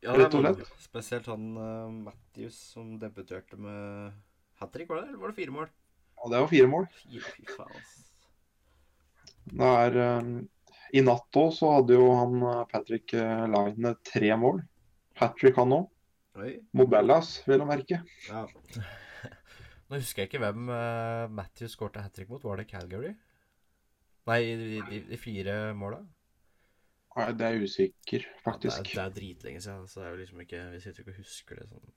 Ja, 0.00 0.16
Rett 0.16 0.34
og 0.34 0.46
slett. 0.46 0.64
Spesielt 0.80 1.28
han 1.28 1.52
uh, 1.60 1.92
Matthews 2.08 2.56
som 2.72 2.96
debuterte 2.98 3.60
med 3.60 4.16
hat 4.60 4.72
trick, 4.74 4.88
var 4.88 5.02
det? 5.02 5.08
Eller 5.08 5.22
var 5.22 5.32
det 5.32 5.40
fire 5.40 5.54
mål? 5.56 5.68
Ja, 6.20 6.28
det 6.28 6.40
var 6.40 6.48
fire 6.52 6.70
mål. 6.70 6.86
Fire, 7.00 7.22
fy 7.34 7.46
faen, 7.48 7.76
ass. 7.80 7.96
Det 9.50 9.70
er, 9.84 9.96
eh, 10.04 10.28
I 11.00 11.02
natt 11.06 11.38
òg 11.40 11.54
så 11.56 11.70
hadde 11.78 11.96
jo 11.96 12.10
han 12.18 12.42
eh, 12.42 12.60
Patrick 12.70 13.14
uh, 13.16 13.46
Line 13.50 13.94
tre 14.06 14.30
mål. 14.38 14.60
Hat 15.20 15.38
trick 15.40 15.58
han 15.58 15.72
òg. 15.74 15.88
Oi. 16.40 16.52
Bellas, 16.76 17.38
vil 17.48 17.64
å 17.64 17.68
merke. 17.68 18.02
Ja. 18.28 18.44
Nå 19.90 19.98
husker 19.98 20.22
jeg 20.22 20.30
ikke 20.30 20.42
hvem 20.44 20.68
uh, 20.70 21.26
Matthews 21.34 21.74
skårte 21.74 22.04
hat 22.04 22.14
trick 22.14 22.30
mot. 22.30 22.44
Var 22.44 22.60
det 22.60 22.68
Calgary? 22.70 23.14
Nei, 24.30 24.40
de, 24.60 24.82
de, 24.86 25.00
de 25.08 25.18
fire 25.18 25.56
måla? 25.74 26.04
Nei, 27.16 27.30
det 27.34 27.46
er 27.48 27.64
usikker, 27.64 28.22
usikker, 28.22 28.44
Ja, 28.46 28.52
det, 28.60 28.70
er, 28.70 28.84
det 28.86 29.02
er 29.02 29.14
dritlenge 29.16 29.62
siden, 29.64 29.88
så 29.90 29.98
det 29.98 30.06
er 30.06 30.12
jo 30.12 30.20
liksom 30.20 30.42
ikke 30.44 30.60
Vi 30.70 30.82
sitter 30.84 31.02
ikke 31.02 31.14
og 31.16 31.24
husker 31.24 31.58
det 31.58 31.66
sånn. 31.66 31.88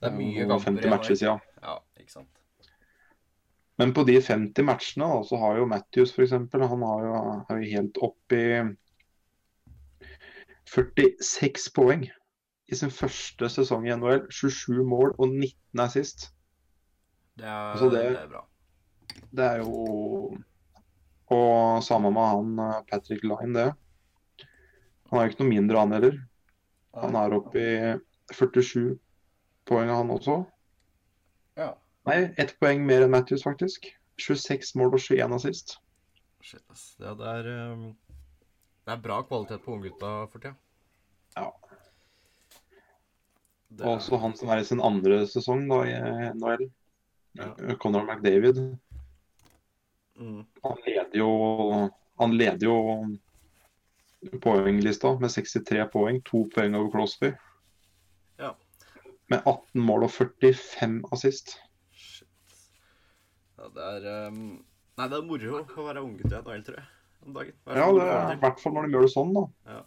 Det 0.00 0.08
er 0.10 0.16
mye 0.16 0.46
kamper 0.48 0.64
50 0.70 0.84
i 0.86 0.90
matcher 0.92 1.16
siden. 1.20 1.40
Ja, 1.62 1.78
ikke 2.00 2.12
sant. 2.12 2.28
Men 3.78 3.92
på 3.96 4.04
de 4.08 4.16
50 4.24 4.64
matchene 4.64 5.08
da, 5.12 5.22
så 5.28 5.36
har 5.40 5.56
jo 5.58 5.66
Matthews 5.68 6.12
f.eks. 6.16 6.32
Han 6.32 6.82
har 6.88 7.06
jo, 7.06 7.14
er 7.50 7.62
jo 7.62 7.70
helt 7.76 7.98
opp 8.04 8.32
i 8.36 8.44
46 10.66 11.70
poeng 11.76 12.06
i 12.66 12.74
sin 12.78 12.90
første 12.90 13.48
sesong 13.52 13.86
i 13.86 13.94
NHL. 13.94 14.24
27 14.32 14.82
mål 14.88 15.12
og 15.18 15.28
19 15.30 15.82
assist. 15.84 16.30
Det 17.36 17.44
er, 17.44 17.72
Altså, 17.72 17.90
det- 17.92 18.02
det 18.12 18.22
er 18.22 18.28
bra. 18.28 18.44
Det 19.32 19.44
er 19.44 19.56
jo 19.58 20.36
Og 21.28 21.82
samme 21.82 22.10
med 22.12 22.22
han 22.22 22.58
eh, 22.60 22.82
Patrick 22.88 23.24
Line, 23.24 23.52
det. 23.52 23.72
Han 25.10 25.18
er 25.18 25.24
jo 25.24 25.30
ikke 25.32 25.40
noe 25.42 25.48
mindre, 25.48 25.78
han 25.80 25.90
heller. 25.92 26.18
Han 26.94 27.16
er 27.16 27.34
oppe 27.34 27.58
i 27.58 27.98
47 28.32 28.96
poeng, 29.68 29.90
han 29.90 30.10
også. 30.14 30.40
Ja. 31.58 31.72
Nei, 32.06 32.20
ett 32.38 32.54
poeng 32.62 32.84
mer 32.86 33.06
enn 33.06 33.12
Matthews, 33.14 33.44
faktisk. 33.46 33.88
26 34.22 34.74
mål 34.80 34.94
og 34.96 35.02
21 35.02 35.34
assist. 35.36 35.76
Shit, 36.44 36.62
ass. 36.72 36.94
Det 37.00 37.10
er 37.10 37.48
um, 37.72 37.88
Det 38.86 38.94
er 38.94 39.02
bra 39.02 39.20
kvalitet 39.26 39.64
på 39.64 39.74
unggutta 39.74 40.12
for 40.30 40.38
tida. 40.38 40.54
Ja. 41.36 41.50
Det 43.68 43.84
Og 43.84 43.96
også 43.98 44.20
han 44.22 44.36
som 44.38 44.50
er 44.54 44.62
i 44.62 44.66
sin 44.68 44.80
andre 44.80 45.24
sesong 45.28 45.66
da, 45.68 45.82
i 45.84 45.96
NHL. 46.38 46.68
Ja. 47.36 47.50
Conor 47.82 48.06
McDavid. 48.06 48.60
mm, 50.16 50.46
Han 50.62 50.78
leder 50.86 51.18
jo 51.18 51.90
Han 52.16 52.36
leder 52.38 52.64
jo 52.64 54.38
poenglista 54.40 55.18
med 55.20 55.30
63 55.34 55.84
poeng. 55.92 56.22
To 56.30 56.46
poeng 56.54 56.78
over 56.78 56.90
Crosby. 56.94 57.34
Ja. 59.26 59.34
Med 59.34 59.42
18 59.50 59.82
mål 59.82 60.06
og 60.06 60.12
45 60.14 61.00
assist. 61.12 61.56
Shit. 61.90 62.28
Ja, 63.58 63.68
det 63.74 63.86
er 64.06 64.28
um, 64.28 64.64
Nei, 64.96 65.08
det 65.12 65.18
er 65.18 65.26
moro 65.26 65.58
å 65.60 65.86
være 65.88 66.02
unggutt 66.04 66.30
i 66.30 66.38
NHL, 66.38 66.62
tror 66.64 66.78
jeg. 66.78 66.86
Om 67.26 67.34
dagen. 67.36 67.56
Være 67.66 67.82
Ja, 67.82 67.88
det 67.96 68.06
er, 68.06 68.30
i 68.36 68.40
hvert 68.44 68.62
fall 68.62 68.76
når 68.76 68.86
de 68.86 68.94
gjør 68.94 69.06
det 69.06 69.12
sånn, 69.12 69.34
da. 69.36 69.44
Ja. 69.74 69.82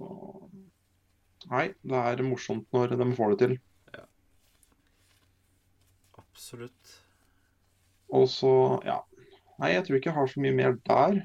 Og- 0.00 0.42
Nei, 1.46 1.66
det 1.86 2.00
er 2.00 2.24
morsomt 2.26 2.66
når 2.74 2.96
de 2.98 3.12
får 3.14 3.34
det 3.34 3.38
til. 3.44 3.58
Absolutt. 6.36 6.96
Og 8.12 8.26
så, 8.28 8.50
ja. 8.84 9.00
Nei, 9.56 9.70
jeg 9.72 9.86
tror 9.86 9.96
ikke 9.96 10.10
jeg 10.10 10.16
har 10.18 10.28
så 10.30 10.42
mye 10.44 10.56
mer 10.56 10.74
der. 10.84 11.22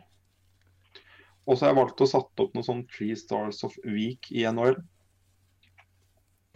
Og 1.44 1.58
så 1.58 1.66
har 1.66 1.74
jeg 1.74 1.80
valgt 1.82 2.04
å 2.06 2.08
satt 2.08 2.44
opp 2.44 2.56
noe 2.56 2.64
sånn 2.64 2.86
Three 2.94 3.18
Stars 3.20 3.60
of 3.68 3.76
Week 3.84 4.30
i 4.32 4.46
NHL. 4.48 4.78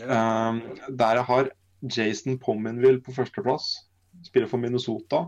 Um, 0.03 0.61
der 0.91 1.21
jeg 1.21 1.25
har 1.29 1.49
Jason 1.97 2.39
Pominville 2.39 3.01
på 3.01 3.13
førsteplass. 3.15 3.85
Spiller 4.25 4.49
for 4.51 4.59
Minnesota. 4.59 5.25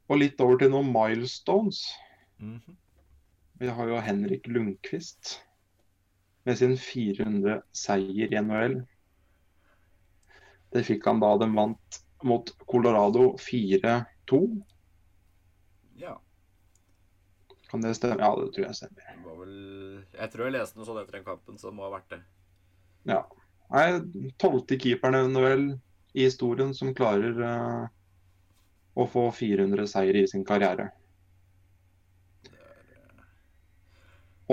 Og 0.09 0.21
litt 0.21 0.41
over 0.41 0.59
til 0.61 0.73
noen 0.73 0.93
milestones. 0.93 1.83
Mhm. 2.39 2.77
Vi 3.61 3.69
har 3.71 3.89
jo 3.89 4.01
Henrik 4.03 4.49
Lundqvist 4.51 5.39
med 6.45 6.59
sin 6.59 6.77
400 6.77 7.63
seier 7.73 8.33
i 8.33 8.41
NHL. 8.43 8.83
Det 10.75 10.83
fikk 10.85 11.07
han 11.07 11.21
da 11.23 11.37
de 11.39 11.49
vant 11.55 12.01
mot 12.25 12.51
Colorado 12.67 13.37
4-2. 13.39 14.65
ja. 15.97 16.19
Kan 17.71 17.81
det 17.81 17.95
stemme? 17.97 18.21
Ja, 18.21 18.35
det 18.39 18.53
tror 18.55 18.67
jeg 18.67 18.75
stemmer. 18.79 19.07
Det 19.15 19.25
var 19.25 19.39
vel 19.41 19.55
Jeg 20.15 20.31
tror 20.33 20.47
jeg 20.47 20.55
leste 20.57 20.79
noe 20.79 20.89
sånt 20.89 21.03
etter 21.03 21.19
den 21.19 21.27
kampen, 21.27 21.59
så 21.59 21.71
det 21.71 21.77
må 21.79 21.87
ha 21.87 21.93
vært 21.97 22.15
det. 22.15 22.21
Ja. 23.11 23.23
Nei, 23.75 24.31
tolvte 24.41 24.79
keeperen 24.81 25.33
NHL 25.33 25.65
i 26.15 26.27
historien 26.29 26.75
som 26.77 26.93
klarer 26.97 27.41
uh, 27.41 27.87
å 28.95 29.07
få 29.11 29.29
400 29.35 29.89
seier 29.91 30.21
i 30.21 30.27
sin 30.31 30.45
karriere. 30.47 30.91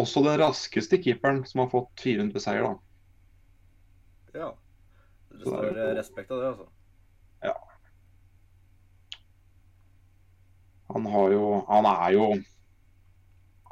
Også 0.02 0.24
den 0.24 0.40
raskeste 0.40 0.98
keeperen 1.04 1.44
som 1.46 1.66
har 1.66 1.72
fått 1.74 1.92
400 2.00 2.44
seier, 2.44 2.64
da. 2.64 4.40
Ja. 4.42 4.50
Det 5.32 5.44
står 5.44 5.68
det 5.68 5.72
er 5.74 5.90
eh, 5.90 5.98
respekt 5.98 6.32
av 6.32 6.42
det, 6.42 6.54
altså. 6.54 6.68
Ja. 7.42 7.56
Han 10.92 11.06
har 11.08 11.32
jo 11.32 11.44
Han 11.68 11.88
er 11.88 12.10
jo 12.16 12.26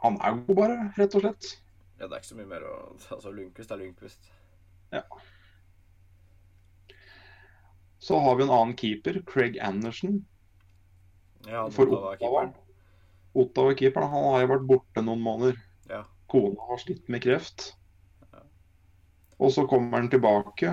Han 0.04 0.20
er 0.24 0.38
god, 0.40 0.56
bare, 0.56 0.78
rett 0.98 1.16
og 1.16 1.26
slett. 1.26 1.50
Ja, 2.00 2.08
det 2.08 2.16
er 2.16 2.22
ikke 2.22 2.32
så 2.32 2.40
mye 2.40 2.50
mer 2.50 2.66
å 2.68 2.76
Altså, 3.16 3.34
Lundqvist 3.36 3.74
er 3.76 3.82
Lundqvist. 3.82 4.32
Ja. 4.96 5.04
Så 8.00 8.20
har 8.24 8.38
vi 8.40 8.46
en 8.46 8.54
annen 8.56 8.78
keeper, 8.80 9.20
Craig 9.28 9.60
Anderson. 9.60 10.22
Ja, 11.46 11.66
han 11.66 11.74
For 11.76 11.92
Ottawa 11.92 12.14
Ottawa. 12.14 12.22
keeperen. 12.22 12.54
Ottawa-keeperen 13.40 14.10
han 14.10 14.30
har 14.34 14.46
jo 14.46 14.52
vært 14.54 14.70
borte 14.70 15.04
noen 15.04 15.22
måneder. 15.24 15.60
Ja. 15.92 16.06
Kona 16.32 16.70
har 16.72 16.80
slitt 16.82 17.12
med 17.12 17.22
kreft. 17.24 17.74
Ja. 18.32 18.42
Og 19.38 19.54
så 19.54 19.68
kommer 19.70 20.00
han 20.00 20.10
tilbake 20.12 20.72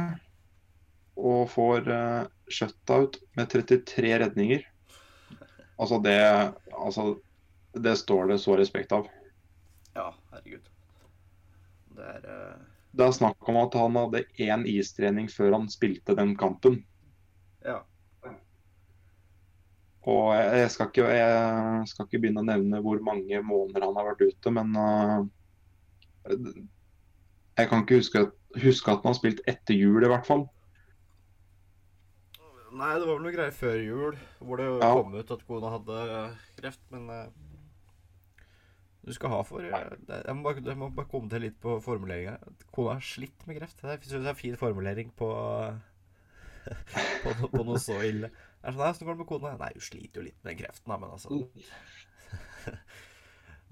og 1.17 1.51
får 1.51 1.91
uh, 1.91 2.31
shutout 2.53 3.19
med 3.37 3.51
33 3.53 4.15
redninger. 4.23 4.65
Altså 5.77 5.99
det, 6.05 6.17
altså 6.73 7.17
det 7.75 7.97
står 8.01 8.33
det 8.33 8.39
så 8.41 8.57
respekt 8.57 8.95
av. 8.97 9.09
Ja, 9.97 10.13
herregud. 10.33 10.71
Det 11.97 12.07
er 12.15 12.27
uh... 12.31 12.65
Det 12.97 13.05
er 13.05 13.13
snakk 13.13 13.49
om 13.51 13.59
at 13.61 13.75
han 13.77 13.97
hadde 13.99 14.23
én 14.41 14.63
istrening 14.71 15.27
før 15.29 15.59
han 15.59 15.67
spilte 15.69 16.15
den 16.17 16.33
kampen. 16.41 16.79
Ja. 17.65 17.83
Og 20.07 20.31
jeg 20.33 20.63
jeg 20.63 20.71
skal 20.73 20.89
ikke, 20.89 21.09
jeg 21.11 21.89
skal 21.91 22.07
ikke 22.07 22.21
begynne 22.23 22.41
å 22.45 22.47
nevne 22.47 22.81
hvor 22.81 23.03
mange 23.05 23.43
måneder 23.43 23.85
han 23.85 23.99
har 23.99 24.07
vært 24.13 24.23
ute, 24.31 24.53
men 24.55 24.73
uh, 24.79 25.27
jeg 27.59 27.69
kan 27.69 27.83
ikke 27.83 27.99
huske, 28.01 28.23
huske 28.63 28.93
at 28.93 29.03
han 29.03 29.11
har 29.13 29.19
spilt 29.19 29.43
etter 29.51 29.77
jul, 29.77 30.05
i 30.05 30.11
hvert 30.13 30.29
fall. 30.29 30.47
Nei, 32.77 32.93
det 33.01 33.07
var 33.09 33.15
vel 33.15 33.23
noe 33.25 33.33
greier 33.33 33.55
før 33.57 33.77
jul 33.81 34.17
hvor 34.45 34.61
det 34.61 34.67
Ja. 34.69 34.89
kom 34.93 35.15
ut 35.17 35.31
at 35.33 35.45
kona 35.49 35.71
hadde 35.73 36.01
kreft, 36.59 36.83
men 36.93 37.09
eh, 37.11 37.29
du 39.07 39.13
skal 39.15 39.31
ha 39.31 39.41
for 39.47 39.63
eh, 39.63 39.93
Jeg 40.11 40.35
må 40.35 40.43
bare, 40.49 40.63
jeg 40.67 40.79
må 40.81 40.89
bare 40.95 41.09
komme 41.11 41.31
til 41.31 41.45
litt 41.47 41.59
på 41.63 41.77
formuleringa. 41.85 42.37
Kona 42.75 42.97
har 42.99 43.05
slitt 43.07 43.45
med 43.47 43.61
kreft. 43.61 43.79
Det 43.83 43.93
er, 43.95 44.27
en 44.33 44.39
fin 44.39 44.57
formulering 44.59 45.13
på, 45.19 45.29
på, 47.23 47.35
no- 47.41 47.53
på 47.55 47.63
noe 47.69 47.79
så 47.83 48.01
ille. 48.03 48.33
Det 48.33 48.73
er 48.73 48.75
sånn, 48.75 48.83
«Nei, 48.83 48.91
Hvordan 48.91 49.07
går 49.07 49.15
det 49.15 49.21
med 49.23 49.31
kona? 49.31 49.55
Nei, 49.61 49.71
hun 49.77 49.87
sliter 49.87 50.21
jo 50.21 50.27
litt 50.27 50.41
med 50.43 50.51
den 50.51 50.61
kreften, 50.65 50.91
da, 50.91 50.99
men 50.99 51.15
altså 51.15 51.29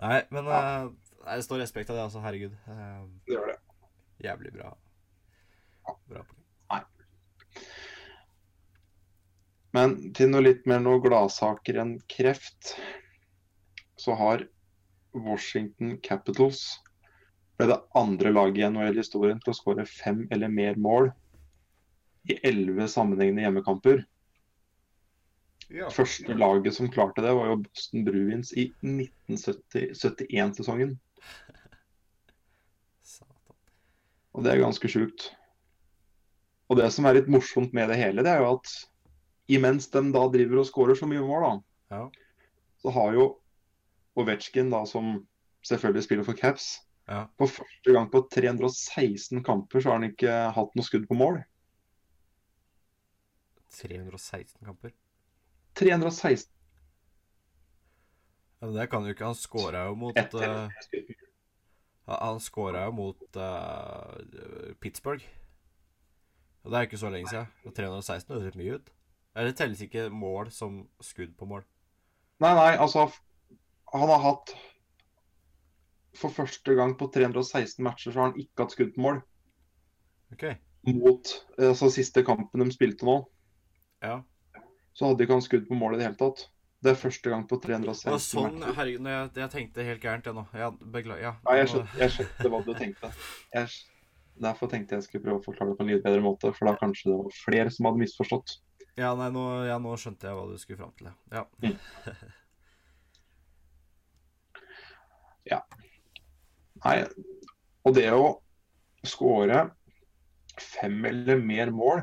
Nei, 0.05 0.21
men 0.35 0.49
ja. 0.51 0.63
uh, 0.87 1.27
det 1.27 1.43
står 1.47 1.63
respekt 1.65 1.91
av 1.91 1.99
det, 1.99 2.07
altså. 2.07 2.23
Herregud. 2.23 2.55
Uh, 2.71 3.03
Det 3.27 3.35
gjør 3.35 3.51
det. 3.51 3.59
jævlig 4.29 4.55
bra. 4.55 4.73
Bra 6.09 6.23
på 6.23 6.45
Men 9.75 9.95
til 10.15 10.31
noe 10.31 10.45
litt 10.45 10.69
mer 10.71 10.79
noe 10.83 11.01
gladsaker 11.03 11.81
enn 11.83 11.97
kreft, 12.11 12.77
så 13.99 14.15
har 14.21 14.45
Washington 15.15 15.99
Capitals 16.03 16.81
ble 17.59 17.67
det 17.71 17.81
andre 17.99 18.31
laget 18.35 18.59
i 18.63 18.67
NHL-historien 18.69 19.41
til 19.43 19.53
å 19.53 19.57
skåre 19.57 19.85
fem 19.87 20.29
eller 20.35 20.49
mer 20.51 20.75
mål 20.81 21.11
i 22.31 22.39
elleve 22.49 22.89
sammenhengende 22.91 23.43
hjemmekamper. 23.45 24.05
Ja. 25.73 25.89
Første 25.93 26.35
laget 26.37 26.75
som 26.77 26.91
klarte 26.93 27.23
det, 27.25 27.33
var 27.37 27.47
jo 27.51 27.63
Boston 27.63 28.05
Bruins 28.07 28.53
i 28.59 28.73
1971-sesongen. 28.83 30.91
Og 34.35 34.41
det 34.45 34.51
er 34.53 34.65
ganske 34.65 34.89
sjukt. 34.91 35.21
Og 36.73 36.75
det 36.81 36.89
som 36.95 37.05
er 37.07 37.15
litt 37.21 37.31
morsomt 37.31 37.73
med 37.77 37.87
det 37.93 37.99
hele, 38.01 38.25
det 38.27 38.33
er 38.33 38.41
jo 38.43 38.49
at 38.57 38.67
imens 39.53 39.85
de 39.93 40.01
da 40.15 40.23
driver 40.33 40.57
og 40.63 40.69
skårer 40.69 40.97
så 40.99 41.07
mye 41.09 41.23
mål, 41.23 41.43
da, 41.45 41.53
Ja. 41.95 42.05
så 42.83 42.89
har 42.97 43.09
jo 43.15 43.25
Ovetsjkin, 44.17 44.71
da, 44.71 44.85
som 44.87 45.27
selvfølgelig 45.67 46.05
spiller 46.07 46.25
for 46.27 46.39
Caps, 46.39 46.81
Ja. 47.09 47.27
på 47.37 47.45
første 47.51 47.93
gang 47.93 48.07
på 48.13 48.23
316 48.33 49.43
kamper 49.45 49.81
så 49.83 49.91
har 49.91 49.99
han 50.01 50.07
ikke 50.13 50.31
hatt 50.57 50.77
noe 50.79 50.87
skudd 50.87 51.05
på 51.11 51.17
mål. 51.19 51.43
316 53.75 54.65
kamper. 54.65 54.93
316 55.75 56.51
Ja, 58.63 58.71
det 58.73 58.87
kan 58.91 59.05
jo 59.05 59.13
ikke. 59.13 59.27
Han 59.29 59.35
scora 59.37 59.87
jo 59.91 59.95
mot 59.99 60.17
eh, 60.17 60.69
han- 62.07 62.41
scora 62.41 62.85
jo 62.87 62.93
mot 62.93 63.37
uh, 63.37 64.73
Pittsburgh. 64.81 65.25
Og 66.65 66.71
det 66.71 66.79
er 66.79 66.83
jo 66.85 66.89
ikke 66.89 67.03
så 67.03 67.11
lenge 67.13 67.29
siden. 67.29 67.51
Og 67.67 67.75
316 67.77 68.41
høres 68.41 68.57
mye 68.57 68.79
ut. 68.79 68.89
Eller 69.37 69.53
telles 69.53 69.83
ikke 69.85 70.07
mål 70.09 70.51
som 70.55 70.87
skudd 71.03 71.35
på 71.37 71.45
mål. 71.51 71.65
Nei, 72.41 72.55
nei, 72.55 72.71
altså 72.81 73.11
Han 73.95 74.11
har 74.11 74.19
hatt 74.25 74.53
For 76.19 76.31
første 76.35 76.75
gang 76.79 76.95
på 76.99 77.09
316 77.15 77.83
matcher 77.85 78.11
så 78.15 78.21
har 78.21 78.31
han 78.33 78.39
ikke 78.41 78.65
hatt 78.65 78.75
skudd 78.75 78.93
på 78.95 79.03
mål. 79.03 79.21
OK. 80.35 80.45
Mot 80.95 81.31
altså 81.59 81.89
siste 81.95 82.23
kampen 82.27 82.63
de 82.63 82.75
spilte 82.75 83.07
nå, 83.09 83.17
Ja. 84.05 84.21
så 84.95 85.09
hadde 85.09 85.25
ikke 85.25 85.35
han 85.39 85.43
skudd 85.47 85.65
på 85.69 85.79
mål 85.79 85.95
i 85.97 85.99
det 86.03 86.07
hele 86.07 86.19
tatt. 86.21 86.45
Det 86.85 86.93
er 86.93 86.99
første 87.01 87.31
gang 87.33 87.47
på 87.49 87.57
316 87.65 88.13
Og 88.13 88.21
sånn, 88.21 88.59
matcher. 88.61 88.75
herregud, 88.77 89.09
jeg, 89.09 89.31
jeg 89.41 89.51
tenkte 89.55 89.87
helt 89.89 90.03
gærent, 90.05 90.27
jeg 90.29 90.37
nå. 90.37 90.45
Ja, 90.53 90.69
beklager. 90.71 91.23
Ja. 91.25 91.33
Nei, 91.49 91.57
jeg 91.63 91.71
skjønte, 91.73 91.99
jeg 92.03 92.15
skjønte 92.19 92.53
hva 92.53 92.61
du 92.67 92.73
tenkte. 92.77 93.11
Jeg, 93.57 93.73
derfor 94.47 94.71
tenkte 94.75 94.99
jeg 94.99 95.07
skulle 95.09 95.25
prøve 95.25 95.41
å 95.41 95.47
forklare 95.49 95.73
det 95.73 95.79
på 95.81 95.87
en 95.87 95.93
litt 95.95 96.05
bedre 96.05 96.21
måte, 96.27 96.53
for 96.53 96.69
da 96.69 96.77
kanskje 96.79 97.09
det 97.11 97.19
var 97.23 97.39
flere 97.41 97.73
som 97.75 97.89
hadde 97.89 98.03
misforstått. 98.05 98.59
Ja, 99.01 99.15
nei, 99.19 99.31
nå, 99.35 99.45
ja, 99.67 99.79
nå 99.83 99.97
skjønte 99.99 100.29
jeg 100.29 100.37
hva 100.39 100.47
du 100.53 100.59
skulle 100.63 100.83
fram 100.85 100.93
til. 101.01 101.11
Ja. 101.33 101.47
ja. 105.51 105.61
Nei, 106.85 106.99
og 107.85 107.95
det 107.97 108.09
å 108.13 108.27
skåre 109.05 109.67
fem 110.61 111.05
eller 111.09 111.41
mer 111.43 111.73
mål 111.75 112.03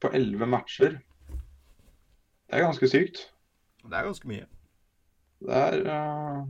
på 0.00 0.10
elleve 0.16 0.48
matcher, 0.48 0.98
det 2.50 2.58
er 2.58 2.66
ganske 2.66 2.88
sykt. 2.90 3.28
Det 3.84 3.94
er 3.96 4.08
ganske 4.08 4.28
mye. 4.28 4.46
Det 5.40 5.56
er 5.56 5.84
uh, 5.88 6.40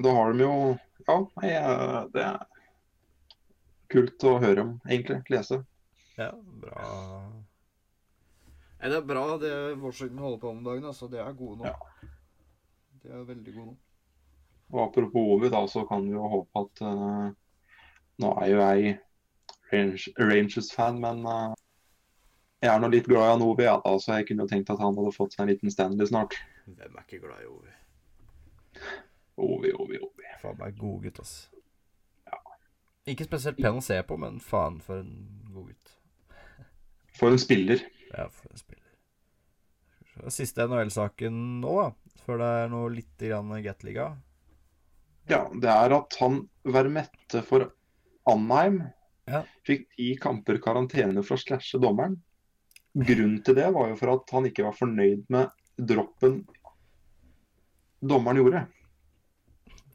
Da 0.00 0.12
har 0.16 0.32
de 0.32 0.44
jo 0.46 0.52
Ja, 1.06 1.16
nei, 1.36 1.50
eh, 1.52 1.98
det 2.14 2.22
er 2.24 2.46
kult 3.92 4.24
å 4.26 4.38
høre 4.42 4.62
om, 4.64 4.70
egentlig. 4.88 5.20
Lese. 5.30 5.60
Ja, 6.16 6.30
bra. 6.62 6.86
Nei, 8.80 8.88
det 8.90 8.96
er 8.96 9.06
bra 9.06 9.26
det 9.38 9.52
Washington 9.82 10.24
holder 10.24 10.40
på 10.42 10.50
med 10.50 10.62
om 10.62 10.66
dagen. 10.66 10.88
Altså, 10.90 11.10
Det 11.12 11.20
er 11.22 11.36
gode 11.38 11.60
nå. 11.60 11.68
Ja. 11.68 12.15
De 13.06 13.12
er 13.14 13.26
veldig 13.26 13.52
gode 13.54 13.66
nå. 13.68 13.74
Og 14.74 14.80
apropos 14.82 15.28
Ovi, 15.36 15.50
da, 15.52 15.60
så 15.70 15.84
kan 15.86 16.02
vi 16.02 16.16
jo 16.16 16.26
håpe 16.26 16.62
at 16.64 16.80
uh, 16.82 17.28
Nå 18.18 18.30
er 18.42 18.48
jo 18.50 18.56
jeg 18.58 18.96
Range, 19.70 20.10
Rangers-fan, 20.18 20.98
men 21.02 21.20
uh, 21.22 21.52
jeg 22.64 22.72
er 22.72 22.80
nå 22.82 22.90
litt 22.90 23.06
glad 23.06 23.36
i 23.36 23.46
Ovi, 23.46 23.66
ja, 23.66 23.76
da, 23.84 23.92
så 24.02 24.18
jeg 24.18 24.26
kunne 24.30 24.46
jo 24.46 24.50
tenkt 24.50 24.72
at 24.74 24.82
han 24.82 24.96
hadde 24.98 25.12
fått 25.14 25.36
seg 25.36 25.44
en 25.44 25.52
liten 25.52 25.70
Stanley 25.70 26.08
snart. 26.10 26.34
Hvem 26.66 26.98
er 26.98 27.04
ikke 27.04 27.22
glad 27.22 27.44
i 27.44 27.50
Ovi? 27.50 27.76
Ovi, 29.36 29.70
Ovi, 29.76 30.00
Ovi. 30.02 30.32
Faen 30.42 30.58
meg 30.58 30.80
god 30.80 31.06
gutt, 31.06 31.20
ass. 31.22 31.36
Ikke 33.06 33.28
spesielt 33.28 33.60
pen 33.62 33.78
å 33.78 33.84
se 33.84 34.00
på, 34.02 34.18
men 34.18 34.40
faen 34.42 34.80
for 34.82 34.98
en 35.04 35.12
god 35.54 35.70
gutt. 35.70 35.94
For 37.20 37.30
en 37.30 37.38
spiller. 37.38 37.86
Ja, 38.10 38.26
for 38.34 38.50
en 38.50 38.58
spiller. 38.58 38.82
Siste 40.34 40.66
NHL-saken 40.66 41.38
nå, 41.62 41.76
da. 41.84 42.05
Før 42.24 42.40
det 42.42 42.50
er 42.60 42.70
noe 42.72 42.92
litt 42.94 43.22
grann 43.22 43.52
Gatliga. 43.64 44.10
Ja, 45.30 45.44
det 45.50 45.70
er 45.72 45.94
at 45.96 46.16
han 46.20 46.44
Vermette 46.66 47.42
for 47.46 47.70
Anheim 48.30 48.84
Ja. 49.26 49.42
fikk 49.66 49.88
ti 49.96 50.12
kamper 50.22 50.60
karantene 50.62 51.22
for 51.26 51.34
å 51.34 51.42
slashe 51.42 51.80
dommeren. 51.82 52.20
Grunnen 52.94 53.40
til 53.44 53.56
det 53.58 53.66
var 53.74 53.90
jo 53.90 53.98
for 53.98 54.14
at 54.14 54.30
han 54.32 54.46
ikke 54.48 54.64
var 54.68 54.76
fornøyd 54.78 55.26
med 55.34 55.50
droppen 55.76 56.44
dommeren 58.00 58.38
gjorde. 58.40 58.62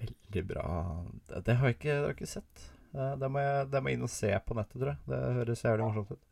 Veldig 0.02 0.44
bra. 0.48 0.66
Det, 1.32 1.56
har 1.56 1.72
jeg 1.72 1.78
ikke, 1.78 1.94
det 1.94 2.02
har 2.02 2.12
jeg 2.12 2.18
ikke 2.20 2.34
sett. 2.34 2.66
Det 2.92 3.30
må, 3.32 3.40
jeg, 3.40 3.70
det 3.72 3.82
må 3.82 3.90
jeg 3.92 3.98
inn 4.00 4.08
og 4.08 4.12
se 4.12 4.32
på 4.46 4.58
nettet, 4.58 4.78
tror 4.82 4.92
jeg. 4.92 5.00
Det 5.08 5.22
høres 5.38 5.64
jævlig 5.64 5.88
morsomt 5.88 6.12
ut. 6.12 6.28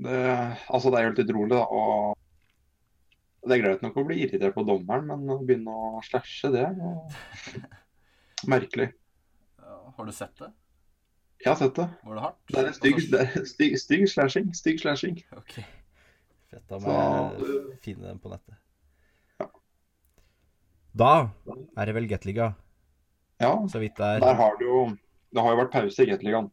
Det, 0.00 0.16
altså, 0.72 0.90
det 0.90 0.98
er 0.98 1.08
helt 1.10 1.22
utrolig, 1.22 1.52
da. 1.54 1.62
Og 1.68 2.18
det 3.46 3.56
er 3.56 3.62
greit 3.62 3.82
nok 3.84 3.96
å 3.96 4.04
bli 4.06 4.18
irritert 4.24 4.54
på 4.54 4.64
dommeren, 4.68 5.06
men 5.08 5.32
å 5.32 5.38
begynne 5.40 5.72
å 5.72 6.00
slashe 6.04 6.50
det 6.52 6.64
er 6.66 6.76
merkelig. 8.48 8.90
har 9.96 10.06
du 10.06 10.12
sett 10.12 10.36
det? 10.38 10.50
Jeg 11.40 11.50
har 11.50 11.56
sett 11.56 11.74
det. 11.74 11.86
Var 12.04 12.14
det 12.18 12.22
hardt? 12.26 12.40
Det 12.52 12.58
er 12.60 12.66
en 12.68 12.74
stygg, 12.76 12.98
det 13.10 13.20
er 13.24 13.44
stygg, 13.48 13.76
stygg 13.80 14.02
slashing. 14.12 14.50
Stygg 14.54 14.80
slashing. 14.82 15.22
Ok. 15.36 15.54
Fett. 16.50 16.64
Da 16.68 16.78
må 16.82 16.92
jeg 16.92 17.38
du- 17.40 17.76
finne 17.80 18.08
den 18.10 18.18
på 18.20 18.28
nettet. 18.32 18.56
Ja. 19.40 19.46
Da 20.94 21.30
er 21.78 21.86
det 21.86 21.94
vel 21.94 22.08
Gateliga. 22.10 22.54
Ja, 23.40 23.54
så 23.72 23.80
vidt 23.80 23.96
det 23.96 24.04
er. 24.04 24.20
der 24.20 24.34
har 24.34 24.56
det 24.58 24.66
jo 24.66 24.96
Det 25.32 25.40
har 25.40 25.54
jo 25.54 25.60
vært 25.62 25.70
pause 25.72 26.02
i 26.02 26.06
Gateligaen. 26.10 26.50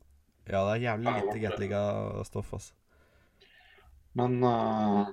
Ja, 0.48 0.62
det 0.64 0.78
er 0.78 0.86
jævlig 0.86 1.14
lite. 1.18 1.40
Gatliga-stoff, 1.44 2.54
altså. 2.54 2.72
Men 4.16 4.44
eh, 4.44 5.08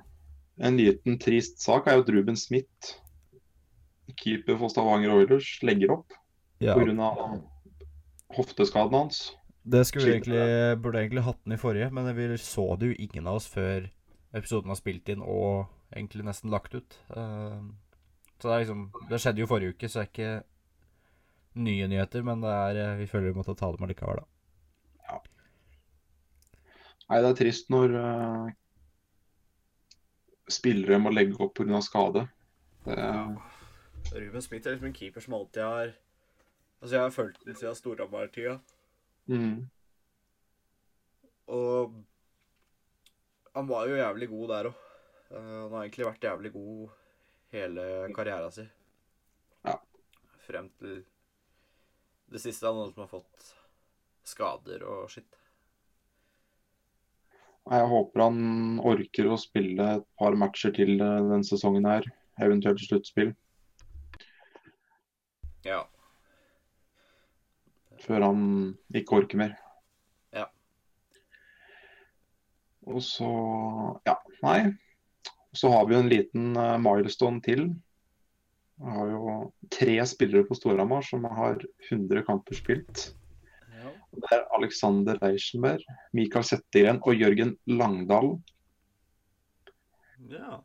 en 0.58 0.76
liten 0.78 1.18
trist 1.18 1.60
sak 1.62 1.86
er 1.88 1.98
jo 1.98 2.04
at 2.04 2.12
Ruben 2.14 2.36
Smith, 2.36 2.94
keeper 4.20 4.58
for 4.60 4.68
Stavanger 4.72 5.14
Oilers, 5.14 5.48
legger 5.62 5.92
opp 5.98 6.12
Ja, 6.60 6.74
pga. 6.74 7.10
hofteskaden 8.36 8.94
hans. 8.94 9.32
det 9.64 9.84
skulle 9.86 10.06
vi 10.06 10.12
egentlig, 10.12 10.82
burde 10.82 11.00
egentlig 11.00 11.24
hatt 11.24 11.40
den 11.44 11.54
i 11.56 11.60
forrige, 11.60 11.90
men 11.90 12.10
vi 12.16 12.36
så 12.38 12.76
det 12.76 12.86
jo 12.92 12.96
ingen 12.98 13.26
av 13.26 13.36
oss 13.40 13.46
før 13.48 13.88
episoden 14.34 14.68
var 14.68 14.76
spilt 14.80 15.08
inn 15.08 15.22
og 15.22 15.66
egentlig 15.94 16.24
nesten 16.26 16.50
lagt 16.52 16.74
ut. 16.74 16.98
Eh, 17.16 17.60
så 18.38 18.48
det 18.48 18.54
er 18.54 18.64
liksom 18.64 18.90
Det 19.10 19.20
skjedde 19.20 19.40
jo 19.40 19.46
forrige 19.46 19.74
uke, 19.74 19.88
så 19.88 20.00
det 20.00 20.04
er 20.04 20.10
ikke 20.12 20.44
nye 21.66 21.88
nyheter, 21.88 22.22
men 22.26 22.40
det 22.44 22.52
er, 22.52 22.80
eh, 22.84 22.96
vi 23.00 23.06
føler 23.10 23.32
vi 23.32 23.38
måtte 23.40 23.56
ta 23.58 23.70
dem 23.72 23.86
allikevel, 23.88 24.22
da. 24.22 24.26
Nei, 27.10 27.18
det 27.20 27.30
er 27.30 27.36
trist 27.38 27.70
når 27.72 27.94
eh, 28.00 28.52
spillere 30.50 30.98
må 31.00 31.12
legge 31.12 31.36
opp 31.40 31.54
pga. 31.58 31.80
skade. 31.82 32.26
Det, 32.84 32.96
Ruben 34.12 34.42
Smith 34.42 34.66
er 34.66 34.74
liksom 34.74 34.90
en 34.90 34.96
keeper 34.96 35.24
som 35.24 35.34
alltid 35.34 35.62
har 35.62 35.94
Altså, 36.84 36.96
jeg 36.96 37.02
har 37.02 37.12
fulgt 37.14 37.46
ham 37.46 37.54
siden 37.56 37.76
Storhamar-tida, 37.78 38.58
mm, 39.32 39.62
og 41.56 41.94
han 43.54 43.68
var 43.70 43.88
jo 43.88 43.96
jævlig 43.96 44.28
god 44.28 44.48
der 44.48 44.68
òg. 44.68 44.82
han 45.30 45.72
har 45.72 45.80
egentlig 45.80 46.06
vært 46.06 46.26
jævlig 46.28 46.52
god 46.52 46.90
hele 47.54 47.86
karrieren 48.14 48.52
sin. 48.52 48.68
Ja. 49.64 49.78
Frem 50.46 50.68
til 50.78 51.04
det 52.32 52.42
siste 52.42 52.66
han 52.66 52.92
har 52.96 53.08
fått 53.08 53.54
skader 54.24 54.84
og 54.88 55.10
shit. 55.10 55.40
Jeg 57.70 57.88
håper 57.88 58.20
han 58.20 58.40
orker 58.84 59.30
å 59.32 59.38
spille 59.40 59.86
et 59.96 60.04
par 60.20 60.36
matcher 60.36 60.74
til 60.76 60.98
eh, 61.00 61.20
denne 61.30 61.46
sesongen 61.46 61.86
her, 61.88 62.06
eventuelt 62.44 62.82
sluttspill, 62.84 63.32
Ja. 65.64 65.84
før 68.04 68.20
han 68.26 68.40
ikke 68.92 69.16
orker 69.22 69.40
mer. 69.40 69.54
Ja. 70.36 70.44
Og 72.84 73.00
så 73.00 73.30
Ja, 74.04 74.18
nei. 74.42 74.74
Så 75.54 75.70
har 75.70 75.86
vi 75.86 75.94
jo 75.94 76.00
en 76.02 76.10
liten 76.12 76.56
eh, 76.58 76.76
milestone 76.82 77.40
til. 77.40 77.68
Vi 78.76 78.90
har 78.90 79.08
jo 79.08 79.52
tre 79.70 79.94
spillere 80.10 80.44
på 80.48 80.56
Storhamar 80.58 81.06
som 81.06 81.24
har 81.24 81.62
100 81.88 82.24
kamper 82.26 82.58
spilt. 82.58 83.14
Det 84.14 84.30
er 84.36 84.44
Alexander 84.56 85.18
Reichenberg, 85.22 85.82
Mikael 86.16 86.46
Settegren 86.46 87.00
og 87.02 87.18
Jørgen 87.18 87.56
Langdalen. 87.66 88.38
ja. 90.30 90.60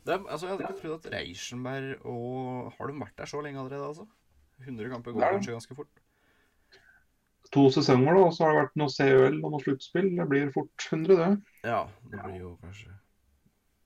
Det 0.00 0.14
er, 0.14 0.22
altså, 0.32 0.46
jeg 0.46 0.54
hadde 0.54 0.64
ikke 0.64 0.80
trodd 0.80 1.04
at 1.04 1.12
Reichenberg 1.12 2.06
og 2.08 2.70
Har 2.72 2.88
de 2.88 2.94
vært 3.02 3.18
der 3.18 3.28
så 3.28 3.40
lenge 3.44 3.60
allerede, 3.60 3.86
altså? 3.90 4.06
100 4.64 4.88
kamper 4.88 5.12
går 5.12 5.34
kanskje 5.36 5.52
ganske 5.52 5.76
fort. 5.76 6.00
To 7.52 7.66
sesonger, 7.74 8.14
da, 8.14 8.24
og 8.24 8.34
så 8.34 8.46
har 8.46 8.54
det 8.54 8.60
vært 8.62 8.76
noe 8.80 8.92
CØL 8.94 9.38
og 9.42 9.54
noe 9.54 9.62
sluttspill. 9.64 10.10
Det 10.16 10.26
blir 10.30 10.52
fort 10.54 10.86
100, 10.86 11.16
det. 11.18 11.30
Ja, 11.68 11.82
det 12.10 12.24
blir 12.24 12.40
jo 12.40 12.56
kanskje 12.64 12.96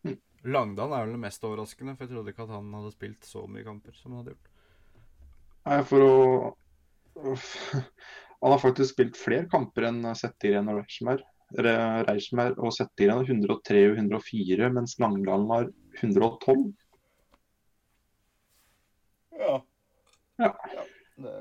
Mm. 0.05 0.19
Langdal 0.45 0.93
er 0.93 1.07
vel 1.07 1.15
det 1.15 1.21
mest 1.23 1.45
overraskende, 1.49 1.95
for 1.97 2.05
jeg 2.05 2.11
trodde 2.13 2.33
ikke 2.35 2.43
at 2.45 2.51
han 2.53 2.75
hadde 2.77 2.91
spilt 2.93 3.25
så 3.25 3.47
mye 3.49 3.65
kamper 3.65 3.95
som 3.97 4.13
han 4.13 4.21
hadde 4.21 4.35
gjort. 4.35 4.51
Nei, 5.65 5.79
for 5.89 6.05
å 6.05 7.37
Han 8.45 8.53
har 8.53 8.61
faktisk 8.61 8.93
spilt 8.93 9.17
flere 9.17 9.49
kamper 9.49 9.87
enn 9.89 10.03
Settiren 10.21 10.67
og 10.69 10.83
Reichmer. 10.83 11.23
Reichmer 11.57 12.53
og 12.61 12.75
Settiren 12.77 13.23
har 13.23 13.31
103 13.31 13.85
og 13.89 13.95
104, 14.03 14.69
mens 14.75 14.99
Langland 15.01 15.47
har 15.49 15.71
112. 16.03 16.67
Ja. 19.39 19.55
Ja. 20.45 20.51
Det... 21.17 21.39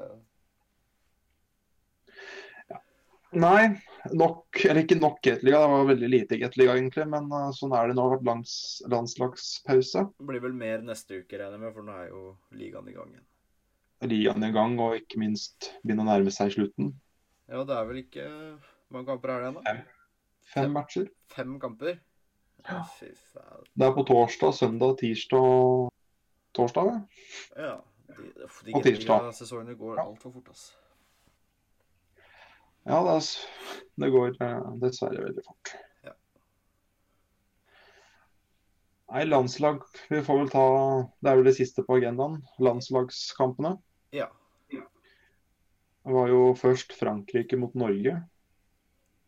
Nei, 3.33 3.65
nok, 4.13 4.63
eller 4.63 4.83
ikke 4.85 4.99
nok 5.01 5.19
Gateliga, 5.25 5.59
det 5.59 5.73
var 5.73 5.91
veldig 5.91 6.11
lite 6.13 6.39
Gateliga 6.39 6.77
egentlig. 6.77 7.09
Men 7.17 7.27
uh, 7.33 7.51
sånn 7.59 7.75
er 7.75 7.91
det 7.91 7.97
nå. 7.97 7.99
Det 7.99 8.05
har 8.05 8.15
vært 8.15 8.31
langs, 8.31 8.55
landslagspause. 8.95 10.07
Det 10.15 10.31
blir 10.31 10.47
vel 10.47 10.55
mer 10.55 10.87
neste 10.87 11.19
uke, 11.19 11.35
regner 11.35 11.57
jeg 11.57 11.65
med, 11.67 11.75
for 11.75 11.91
nå 11.91 11.99
er 11.99 12.09
jo 12.15 12.25
ligaen 12.55 12.87
i 12.87 12.95
gang 12.95 13.11
igjen. 13.11 13.27
Ligaen 14.09 14.43
i 14.47 14.51
gang, 14.55 14.75
og 14.83 14.97
ikke 14.99 15.19
minst 15.21 15.71
begynne 15.83 16.03
å 16.05 16.09
nærme 16.09 16.31
seg 16.33 16.53
slutten. 16.55 16.91
Ja, 17.51 17.63
det 17.67 17.75
er 17.75 17.85
vel 17.89 17.99
ikke 18.03 18.25
Hvor 18.29 18.97
mange 18.97 19.09
kamper 19.11 19.33
er 19.33 19.41
det 19.43 19.49
ennå? 19.51 19.63
Fem. 19.67 19.81
Fem 20.53 20.75
matcher. 20.75 21.07
Fem 21.33 21.55
kamper? 21.61 21.97
Ja. 22.67 22.83
Det 23.01 23.87
er 23.87 23.95
på 23.95 24.05
torsdag, 24.07 24.53
søndag, 24.55 24.97
tirsdag 25.01 25.43
og 25.43 25.89
torsdag. 26.55 26.93
Ja. 27.57 27.65
Ja. 27.65 27.73
De, 28.13 28.29
de 28.67 28.75
Og 28.77 28.83
tirsdag. 28.85 29.31
sesongene 29.35 29.75
går 29.79 29.99
altfor 30.03 30.31
fort, 30.35 30.51
altså. 30.53 30.73
Ja, 32.85 32.99
det, 33.07 33.13
er, 33.15 33.27
det 34.03 34.09
går 34.11 34.35
eh, 34.43 34.69
dessverre 34.83 35.23
veldig 35.23 35.43
fort. 35.45 35.71
Ja. 36.03 36.11
Nei, 39.13 39.23
landslag 39.29 39.83
Vi 40.11 40.19
får 40.25 40.41
vel 40.41 40.51
ta 40.51 40.63
Det 41.23 41.31
er 41.31 41.39
vel 41.39 41.47
det 41.47 41.55
siste 41.57 41.85
på 41.87 41.97
agendaen. 41.99 42.41
Landslagskampene. 42.59 43.77
Ja. 44.13 44.27
Det 46.03 46.11
var 46.13 46.27
jo 46.29 46.53
først 46.59 46.91
Frankrike 46.99 47.57
mot 47.57 47.73
Norge, 47.79 48.17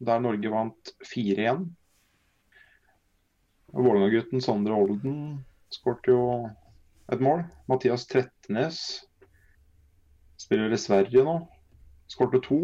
der 0.03 0.19
Norge 0.21 0.51
vant 0.51 0.91
4-1. 1.07 1.63
Vålerenga-gutten 3.75 4.43
Sondre 4.43 4.75
Olden 4.75 5.17
skårte 5.73 6.11
jo 6.13 6.25
et 7.11 7.21
mål. 7.23 7.43
Mathias 7.71 8.05
Trettenes 8.11 8.81
spiller 10.39 10.71
i 10.75 10.79
Sverige 10.79 11.23
nå. 11.25 11.37
Skårte 12.11 12.41
to. 12.45 12.59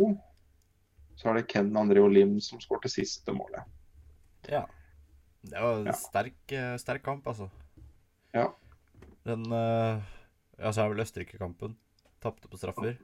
Så 1.20 1.30
er 1.32 1.40
det 1.40 1.48
Ken 1.52 1.72
André 1.78 2.04
Olim 2.04 2.38
som 2.44 2.62
skårte 2.64 2.90
siste 2.92 3.34
målet. 3.36 3.64
Ja. 4.50 4.66
Det 5.42 5.58
var 5.62 5.80
en 5.80 5.88
Ja. 5.90 5.94
sterk, 5.98 6.52
eh, 6.52 6.78
sterk 6.78 7.04
kamp, 7.04 7.26
altså. 7.28 7.50
Ja. 8.34 8.52
Den 9.26 9.46
eh, 9.52 10.02
Ja, 10.60 10.70
så 10.72 10.84
er 10.84 10.90
vel 10.94 11.02
Østerrike-kampen. 11.02 11.76
Tapte 12.22 12.50
på 12.52 12.60
straffer. 12.60 12.98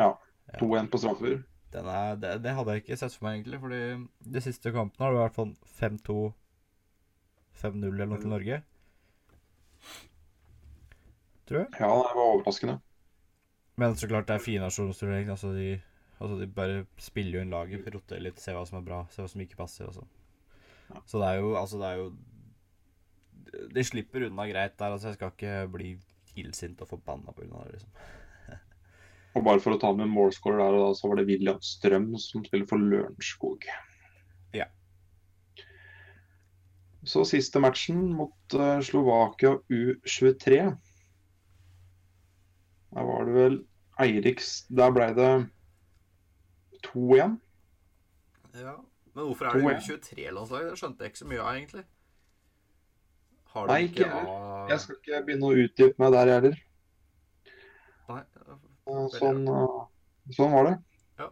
Ja. 0.00 0.12
2-1 0.60 0.90
på 0.92 1.00
straffer. 1.02 1.38
Den 1.72 1.88
er, 1.90 2.16
det, 2.20 2.32
det 2.44 2.54
hadde 2.56 2.74
jeg 2.74 2.84
ikke 2.84 2.98
sett 3.00 3.14
for 3.16 3.26
meg, 3.26 3.40
egentlig. 3.40 3.60
Fordi 3.60 3.80
de 4.36 4.42
siste 4.44 4.72
kampene 4.74 5.06
har 5.06 5.14
det 5.14 5.22
vært 5.24 5.40
sånn 5.40 5.54
5-2, 5.80 6.18
5-0 7.62 7.88
eller 7.90 8.10
noe 8.12 8.22
til 8.22 8.32
Norge. 8.32 8.60
Tror 11.46 11.62
jeg. 11.62 11.70
Ja, 11.78 11.90
det 11.90 12.14
var 12.18 12.22
overraskende. 12.24 12.78
Men 13.76 13.96
så 13.98 14.08
klart 14.08 14.28
det 14.28 14.38
er 14.38 14.44
fin 14.44 14.62
nasjonsturnering. 14.64 15.28
Altså 15.34 15.52
de, 15.54 15.76
altså 16.18 16.38
de 16.40 16.48
bare 16.48 16.84
spiller 17.02 17.38
jo 17.38 17.44
inn 17.44 17.52
laget, 17.52 17.86
roter 17.92 18.22
litt, 18.22 18.40
ser 18.42 18.56
hva 18.56 18.64
som 18.68 18.80
er 18.80 18.86
bra, 18.86 19.02
ser 19.12 19.26
hva 19.26 19.32
som 19.32 19.44
ikke 19.44 19.58
passer. 19.60 19.90
Og 19.90 19.98
så. 19.98 20.06
så 21.04 21.20
det 21.22 21.28
er 21.28 21.42
jo 21.42 21.54
Altså, 21.60 21.80
det 21.82 21.90
er 21.90 22.00
jo 22.00 23.66
De 23.76 23.84
slipper 23.84 24.28
unna 24.30 24.48
greit 24.48 24.78
der. 24.78 24.94
Altså, 24.96 25.10
jeg 25.10 25.18
skal 25.20 25.34
ikke 25.34 25.58
bli 25.76 25.96
illsint 26.40 26.80
og 26.80 26.88
forbanna 26.88 27.32
pga. 27.36 27.66
det, 27.66 27.76
liksom. 27.76 27.92
Og 29.36 29.44
bare 29.44 29.60
for 29.60 29.76
å 29.76 29.80
ta 29.80 29.90
med 29.92 30.08
målscorer 30.08 30.62
der, 30.62 30.76
og 30.78 30.86
da, 30.86 30.96
så 30.96 31.10
var 31.10 31.20
det 31.20 31.26
William 31.28 31.60
Strøm 31.60 32.08
som 32.20 32.44
spiller 32.46 32.68
for 32.70 32.80
Lørenskog. 32.80 33.66
Ja. 34.56 34.70
Så 37.06 37.24
siste 37.28 37.60
matchen 37.60 38.00
mot 38.16 38.56
uh, 38.56 38.78
Slovakia 38.84 39.58
U23. 39.68 40.62
Der 42.96 43.08
var 43.10 43.28
det 43.28 43.34
vel 43.36 43.58
Eiriks 44.00 44.66
Der 44.72 44.92
ble 44.92 45.10
det 45.16 45.30
2-1. 46.88 47.36
Ja. 48.56 48.78
Men 49.16 49.28
hvorfor 49.28 49.48
er 49.48 49.60
det 49.60 49.76
U23-landslaget? 49.84 50.72
Det 50.72 50.80
skjønte 50.80 51.04
jeg 51.04 51.12
ikke 51.12 51.22
så 51.22 51.28
mye 51.28 51.44
av, 51.44 51.52
egentlig. 51.56 51.84
Har 53.56 53.70
Nei, 53.70 53.82
ikke 53.88 54.08
Jeg 54.68 54.80
skal 54.82 54.98
ikke 54.98 55.20
begynne 55.28 55.48
å 55.48 55.60
utdype 55.64 56.02
meg 56.02 56.12
der 56.12 56.32
heller. 56.34 56.58
Eh, 58.86 59.06
Sånn, 59.16 59.42
eh, 59.50 60.32
sånn 60.36 60.52
var 60.54 60.68
det. 60.70 60.74
Ja. 61.18 61.30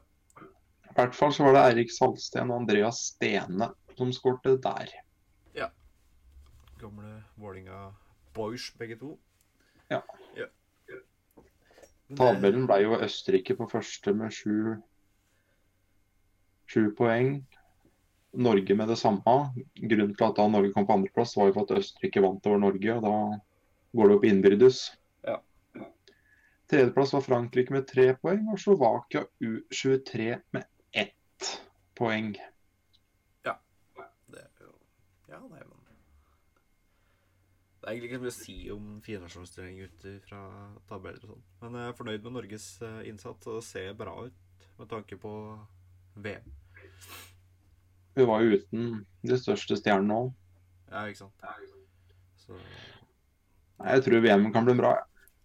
I 0.91 0.95
hvert 0.99 1.17
fall 1.19 1.35
så 1.35 1.47
var 1.47 1.57
det 1.57 1.65
Eirik 1.69 1.93
Salsten 1.95 2.51
og 2.51 2.63
Andreas 2.63 3.03
Stene 3.13 3.71
som 3.99 4.11
skårte 4.15 4.57
der. 4.63 4.91
Ja. 5.55 5.71
Gamle 6.81 7.21
Vålinga 7.39 7.93
boys, 8.35 8.73
begge 8.79 8.99
to. 8.99 9.15
Ja. 9.93 10.03
ja. 10.39 10.49
Tabellen 12.19 12.67
ble 12.69 12.81
jo 12.83 12.99
Østerrike 13.03 13.57
på 13.59 13.69
første 13.71 14.13
med 14.17 14.35
sju, 14.35 14.75
sju 16.71 16.89
poeng. 16.99 17.39
Norge 18.35 18.75
med 18.75 18.91
det 18.91 18.99
samme. 18.99 19.37
Grunnen 19.79 20.15
til 20.19 20.27
at 20.27 20.37
da 20.37 20.49
Norge 20.51 20.73
kom 20.75 20.87
på 20.89 20.97
andreplass, 20.99 21.37
var 21.39 21.49
jo 21.49 21.55
for 21.55 21.69
at 21.69 21.79
Østerrike 21.79 22.23
vant 22.23 22.47
over 22.51 22.59
Norge, 22.67 22.97
og 22.97 23.07
da 23.07 23.15
går 23.95 24.11
det 24.11 24.17
opp 24.19 24.27
innbyrdes. 24.27 24.81
Tredjeplass 26.71 27.13
var 27.13 27.21
Frankrike 27.25 27.75
med 27.75 27.87
tre 27.89 28.07
poeng, 28.17 28.47
og 28.53 28.59
Slovakia 28.61 29.25
U23 29.45 30.39
med 30.57 30.65
ett 30.97 31.51
poeng. 31.99 32.33
Ja. 33.45 33.59
Det 34.33 34.41
er 34.41 34.65
jo 34.65 34.73
Ja, 35.29 35.41
nei, 35.45 35.61
men 35.61 35.81
Det 37.85 37.91
er 37.91 37.93
egentlig 37.99 38.09
ikke 38.09 38.17
så 38.17 38.25
mye 38.25 38.33
å 38.33 38.39
si 38.39 38.57
om 38.73 38.85
firenasjonstrening 39.05 39.81
ut 39.85 40.05
fra 40.25 40.41
tabeller 40.89 41.21
og 41.27 41.35
sånn. 41.35 41.43
Men 41.61 41.75
jeg 41.77 41.91
er 41.93 41.99
fornøyd 41.99 42.23
med 42.25 42.33
Norges 42.39 42.69
eh, 42.81 43.01
innsats, 43.11 43.47
og 43.47 43.59
det 43.59 43.67
ser 43.69 43.91
bra 43.99 44.15
ut 44.25 44.69
med 44.79 44.89
tanke 44.89 45.19
på 45.21 45.33
VM. 46.25 46.47
Vi 48.17 48.25
var 48.25 48.41
jo 48.41 48.57
uten 48.57 48.89
de 49.27 49.37
største 49.37 49.77
stjernene 49.77 50.17
òg. 50.17 50.33
Ja, 50.89 51.05
ikke 51.11 51.27
sant? 51.27 51.45
Så 52.41 52.57
Jeg 53.85 54.05
tror 54.07 54.25
VM 54.25 54.49
kan 54.55 54.65
bli 54.65 54.75
bra. 54.79 54.95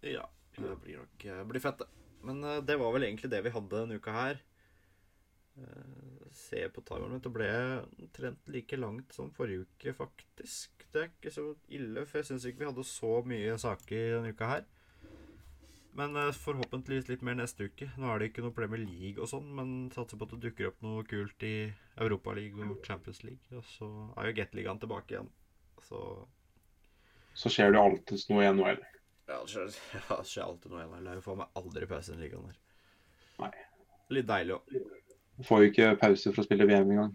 jeg. 0.00 0.14
ja, 0.16 0.24
det 0.62 0.76
blir 0.84 1.00
nok 1.00 1.24
eh, 1.26 1.42
blir 1.48 1.62
fett, 1.64 1.78
det. 1.82 1.88
Men 2.26 2.42
eh, 2.44 2.62
det 2.66 2.76
var 2.80 2.92
vel 2.94 3.06
egentlig 3.08 3.30
det 3.32 3.42
vi 3.46 3.52
hadde 3.54 3.76
denne 3.76 3.98
uka 4.00 4.14
her. 4.16 4.42
Eh, 5.60 6.26
Se 6.30 6.60
på 6.70 6.82
timeren 6.86 7.10
min, 7.16 7.22
det 7.24 7.32
ble 7.34 7.46
omtrent 7.98 8.50
like 8.54 8.76
langt 8.78 9.14
som 9.16 9.32
forrige 9.34 9.64
uke, 9.66 9.94
faktisk. 9.98 10.84
Det 10.94 11.00
er 11.02 11.08
ikke 11.10 11.32
så 11.34 11.46
ille, 11.74 12.04
for 12.06 12.20
jeg 12.20 12.28
syns 12.28 12.46
ikke 12.46 12.62
vi 12.62 12.68
hadde 12.68 12.84
så 12.86 13.16
mye 13.26 13.56
saker 13.58 14.14
denne 14.16 14.30
uka 14.34 14.50
her. 14.52 14.68
Men 15.98 16.14
forhåpentligvis 16.38 17.08
litt 17.10 17.22
mer 17.26 17.34
neste 17.40 17.66
uke. 17.66 17.88
Nå 17.98 18.06
er 18.12 18.20
det 18.22 18.28
ikke 18.30 18.44
noe 18.44 18.54
Premier 18.54 18.78
League 18.78 19.18
og 19.18 19.26
sånn, 19.32 19.48
men 19.58 19.72
satser 19.90 20.20
på 20.20 20.28
at 20.28 20.36
det 20.36 20.44
dukker 20.44 20.68
opp 20.70 20.78
noe 20.86 21.02
kult 21.10 21.42
i 21.46 21.54
Europaligaen 21.98 22.70
og 22.76 22.86
Champions 22.86 23.24
League. 23.26 23.42
Og 23.58 23.66
så 23.72 23.88
er 24.14 24.30
jo 24.30 24.36
Gateligaen 24.38 24.78
tilbake 24.82 25.16
igjen. 25.16 25.32
Så 25.82 26.04
Så 27.34 27.50
skjer 27.50 27.74
det 27.74 27.82
alltid 27.82 28.22
noe 28.30 28.46
i 28.46 28.50
NHL. 28.54 28.80
Ja, 29.30 29.38
det 29.44 29.52
skjer, 29.52 29.74
ja, 29.98 30.16
det 30.16 30.26
skjer 30.26 30.46
alltid 30.48 30.72
noe 30.72 30.80
igjen. 30.82 30.96
Jeg 30.96 31.06
lar 31.06 31.20
jo 31.20 31.26
faen 31.26 31.40
meg 31.42 31.60
aldri 31.60 31.88
pause 31.90 32.10
i 32.10 32.16
den 32.16 32.24
ligaen 32.24 32.48
der. 32.48 32.58
Nei. 33.40 33.52
Litt 34.16 34.28
deilig 34.30 34.56
òg. 34.56 34.78
Får 35.46 35.62
jo 35.62 35.70
ikke 35.70 35.92
pause 36.00 36.32
for 36.32 36.42
å 36.42 36.46
spille 36.48 36.66
VM 36.68 36.90
engang. 36.96 37.14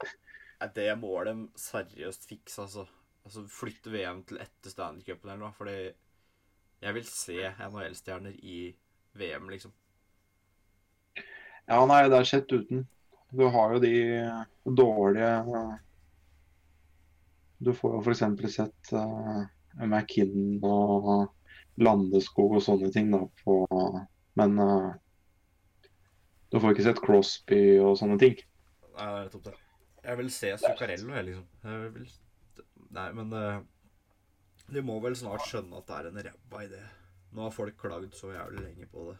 Nei, 0.60 0.68
Det 0.76 0.90
må 1.00 1.14
de 1.26 1.34
seriøst 1.58 2.28
fikse, 2.28 2.66
altså. 2.66 2.84
Altså 3.24 3.46
Flytte 3.48 3.88
VM 3.88 4.20
til 4.28 4.42
etter 4.44 4.72
Stanley 4.72 5.06
Cupen 5.06 5.30
eller 5.30 5.46
noe. 5.46 5.56
Fordi 5.56 5.78
jeg 6.84 6.96
vil 6.98 7.06
se 7.08 7.38
NHL-stjerner 7.48 8.36
i 8.44 8.58
VM, 9.16 9.48
liksom. 9.54 9.72
Ja, 11.64 11.80
nei, 11.88 12.02
det 12.12 12.18
er 12.18 12.28
sett 12.28 12.52
uten. 12.52 12.84
Du 13.34 13.46
har 13.50 13.72
jo 13.74 13.80
de 13.82 13.94
dårlige 14.68 15.30
Du 17.64 17.72
får 17.72 17.96
jo 17.96 18.02
f.eks. 18.04 18.52
sett 18.52 18.92
uh, 18.92 19.46
McKinnon 19.80 20.60
og 20.68 21.08
Landeskog 21.82 22.58
og 22.58 22.62
sånne 22.62 22.90
ting 22.94 23.08
da 23.10 23.24
på 23.42 23.56
Men 24.38 24.58
uh, 24.60 24.92
du 26.54 26.60
får 26.62 26.74
ikke 26.74 26.86
sett 26.86 27.02
Crosby 27.02 27.60
og 27.82 27.96
sånne 27.98 28.14
ting. 28.20 28.36
Nei, 28.94 29.06
det 29.06 29.14
er 29.18 29.24
nettopp 29.26 29.46
det. 29.48 29.54
Jeg 30.04 30.18
vil 30.20 30.28
se 30.30 30.50
Zuccarello, 30.62 31.14
jeg, 31.16 31.26
liksom. 31.30 31.46
Jeg 31.64 31.92
vil... 31.96 32.10
Nei, 32.94 33.06
men 33.16 33.32
uh, 33.34 33.56
De 34.70 34.82
må 34.86 35.00
vel 35.02 35.16
snart 35.18 35.42
skjønne 35.48 35.80
at 35.80 35.88
det 35.88 35.96
er 35.96 36.10
en 36.10 36.20
ræva 36.28 36.62
idé. 36.62 36.82
Nå 37.34 37.48
har 37.48 37.54
folk 37.56 37.74
klagd 37.80 38.14
så 38.14 38.30
jævlig 38.30 38.68
lenge 38.68 38.86
på 38.92 39.08
det. 39.10 39.16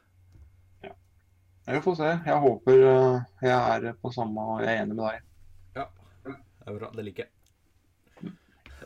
Vi 1.67 1.81
får 1.81 1.95
se. 1.97 2.11
Jeg 2.29 2.41
håper 2.45 2.83
uh, 2.85 3.23
jeg 3.43 3.53
er 3.57 3.95
på 3.97 4.11
samme 4.13 4.43
Jeg 4.61 4.69
er 4.69 4.83
enig 4.83 4.95
med 4.95 5.05
deg. 5.07 5.29
Ja, 5.81 5.87
det 6.29 6.37
er 6.69 6.79
bra. 6.79 6.91
Det 6.95 7.05
liker 7.07 7.25
jeg. 7.25 8.33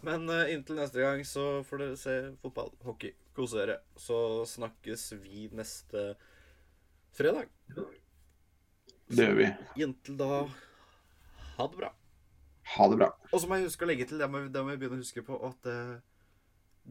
Men 0.07 0.29
uh, 0.31 0.47
inntil 0.49 0.79
neste 0.79 1.03
gang 1.03 1.25
så 1.27 1.65
får 1.67 1.83
dere 1.83 1.99
se 1.99 2.15
fotball, 2.41 2.71
hockey, 2.87 3.13
kose 3.39 3.59
dere. 3.61 3.79
Så 3.99 4.19
snakkes 4.51 5.07
vi 5.23 5.47
neste 5.57 6.11
fredag. 7.17 7.49
Det 9.09 9.25
gjør 9.25 9.39
vi. 9.39 9.47
Inntil 9.87 10.19
da 10.21 10.29
ha 11.59 11.67
det 11.67 11.79
bra. 11.81 11.93
Ha 12.77 12.89
det 12.93 12.99
bra. 13.01 13.09
Og 13.33 13.41
så 13.41 13.49
må 13.49 13.57
jeg 13.59 13.71
huske 13.71 13.87
å 13.87 13.89
legge 13.89 14.07
til, 14.11 14.21
det 14.21 14.29
må, 14.31 14.43
det 14.53 14.61
må 14.63 14.75
jeg 14.75 14.83
begynne 14.83 14.99
å 14.99 15.03
huske 15.03 15.23
på, 15.25 15.39
at 15.49 15.69
uh, 15.73 15.95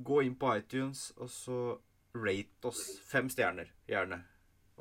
gå 0.08 0.24
inn 0.26 0.34
på 0.40 0.50
iTunes 0.58 1.12
og 1.22 1.30
så 1.32 1.60
rate 2.18 2.72
oss 2.72 2.82
fem 3.06 3.30
stjerner, 3.30 3.70
gjerne. 3.88 4.24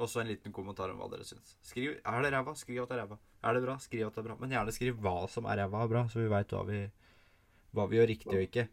Og 0.01 0.09
så 0.13 0.23
en 0.23 0.29
liten 0.31 0.53
kommentar 0.57 0.91
om 0.93 0.99
hva 1.01 1.07
dere 1.13 1.25
syns. 1.29 1.55
Skriv 1.65 1.95
Er 2.01 2.25
det 2.25 2.33
ræva? 2.35 2.53
Skriv 2.57 2.83
at 2.83 2.91
det 2.91 2.97
er 2.97 3.03
ræva. 3.05 3.17
Er 3.47 3.57
det 3.57 3.63
bra? 3.65 3.77
Skriv 3.81 4.09
at 4.09 4.17
det 4.17 4.23
er 4.23 4.27
bra. 4.31 4.37
Men 4.41 4.53
gjerne 4.57 4.75
skriv 4.77 4.99
hva 5.05 5.15
som 5.33 5.47
er 5.49 5.61
ræva 5.63 5.85
og 5.87 5.93
bra, 5.93 6.03
så 6.13 6.21
vi 6.21 6.27
veit 6.33 6.53
hva, 6.57 6.65
vi- 6.69 6.91
hva 7.77 7.87
vi 7.89 8.01
gjør 8.01 8.11
riktig 8.11 8.33
og 8.35 8.43
ikke. 8.49 8.67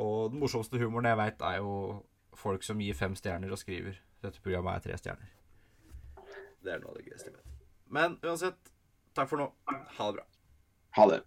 Og 0.00 0.32
den 0.32 0.40
morsomste 0.40 0.80
humoren 0.80 1.10
jeg 1.10 1.20
veit, 1.20 1.42
er 1.44 1.60
jo 1.60 1.74
folk 2.38 2.64
som 2.64 2.80
gir 2.80 2.96
fem 2.96 3.14
stjerner 3.18 3.52
og 3.52 3.60
skriver 3.60 3.98
dette 4.22 4.40
programmet 4.40 4.78
er 4.78 4.84
tre 4.86 4.98
stjerner. 5.00 5.32
Det 6.62 6.72
er 6.72 6.80
noe 6.82 6.92
av 6.92 7.00
det 7.00 7.08
gøyeste 7.08 7.28
jeg 7.28 7.36
vet. 7.36 7.56
Men 7.92 8.16
uansett, 8.22 8.72
takk 9.16 9.28
for 9.28 9.42
nå. 9.42 9.48
Ha 9.68 10.06
det 10.08 10.20
bra. 10.20 10.26
Ha 10.96 11.08
det. 11.10 11.20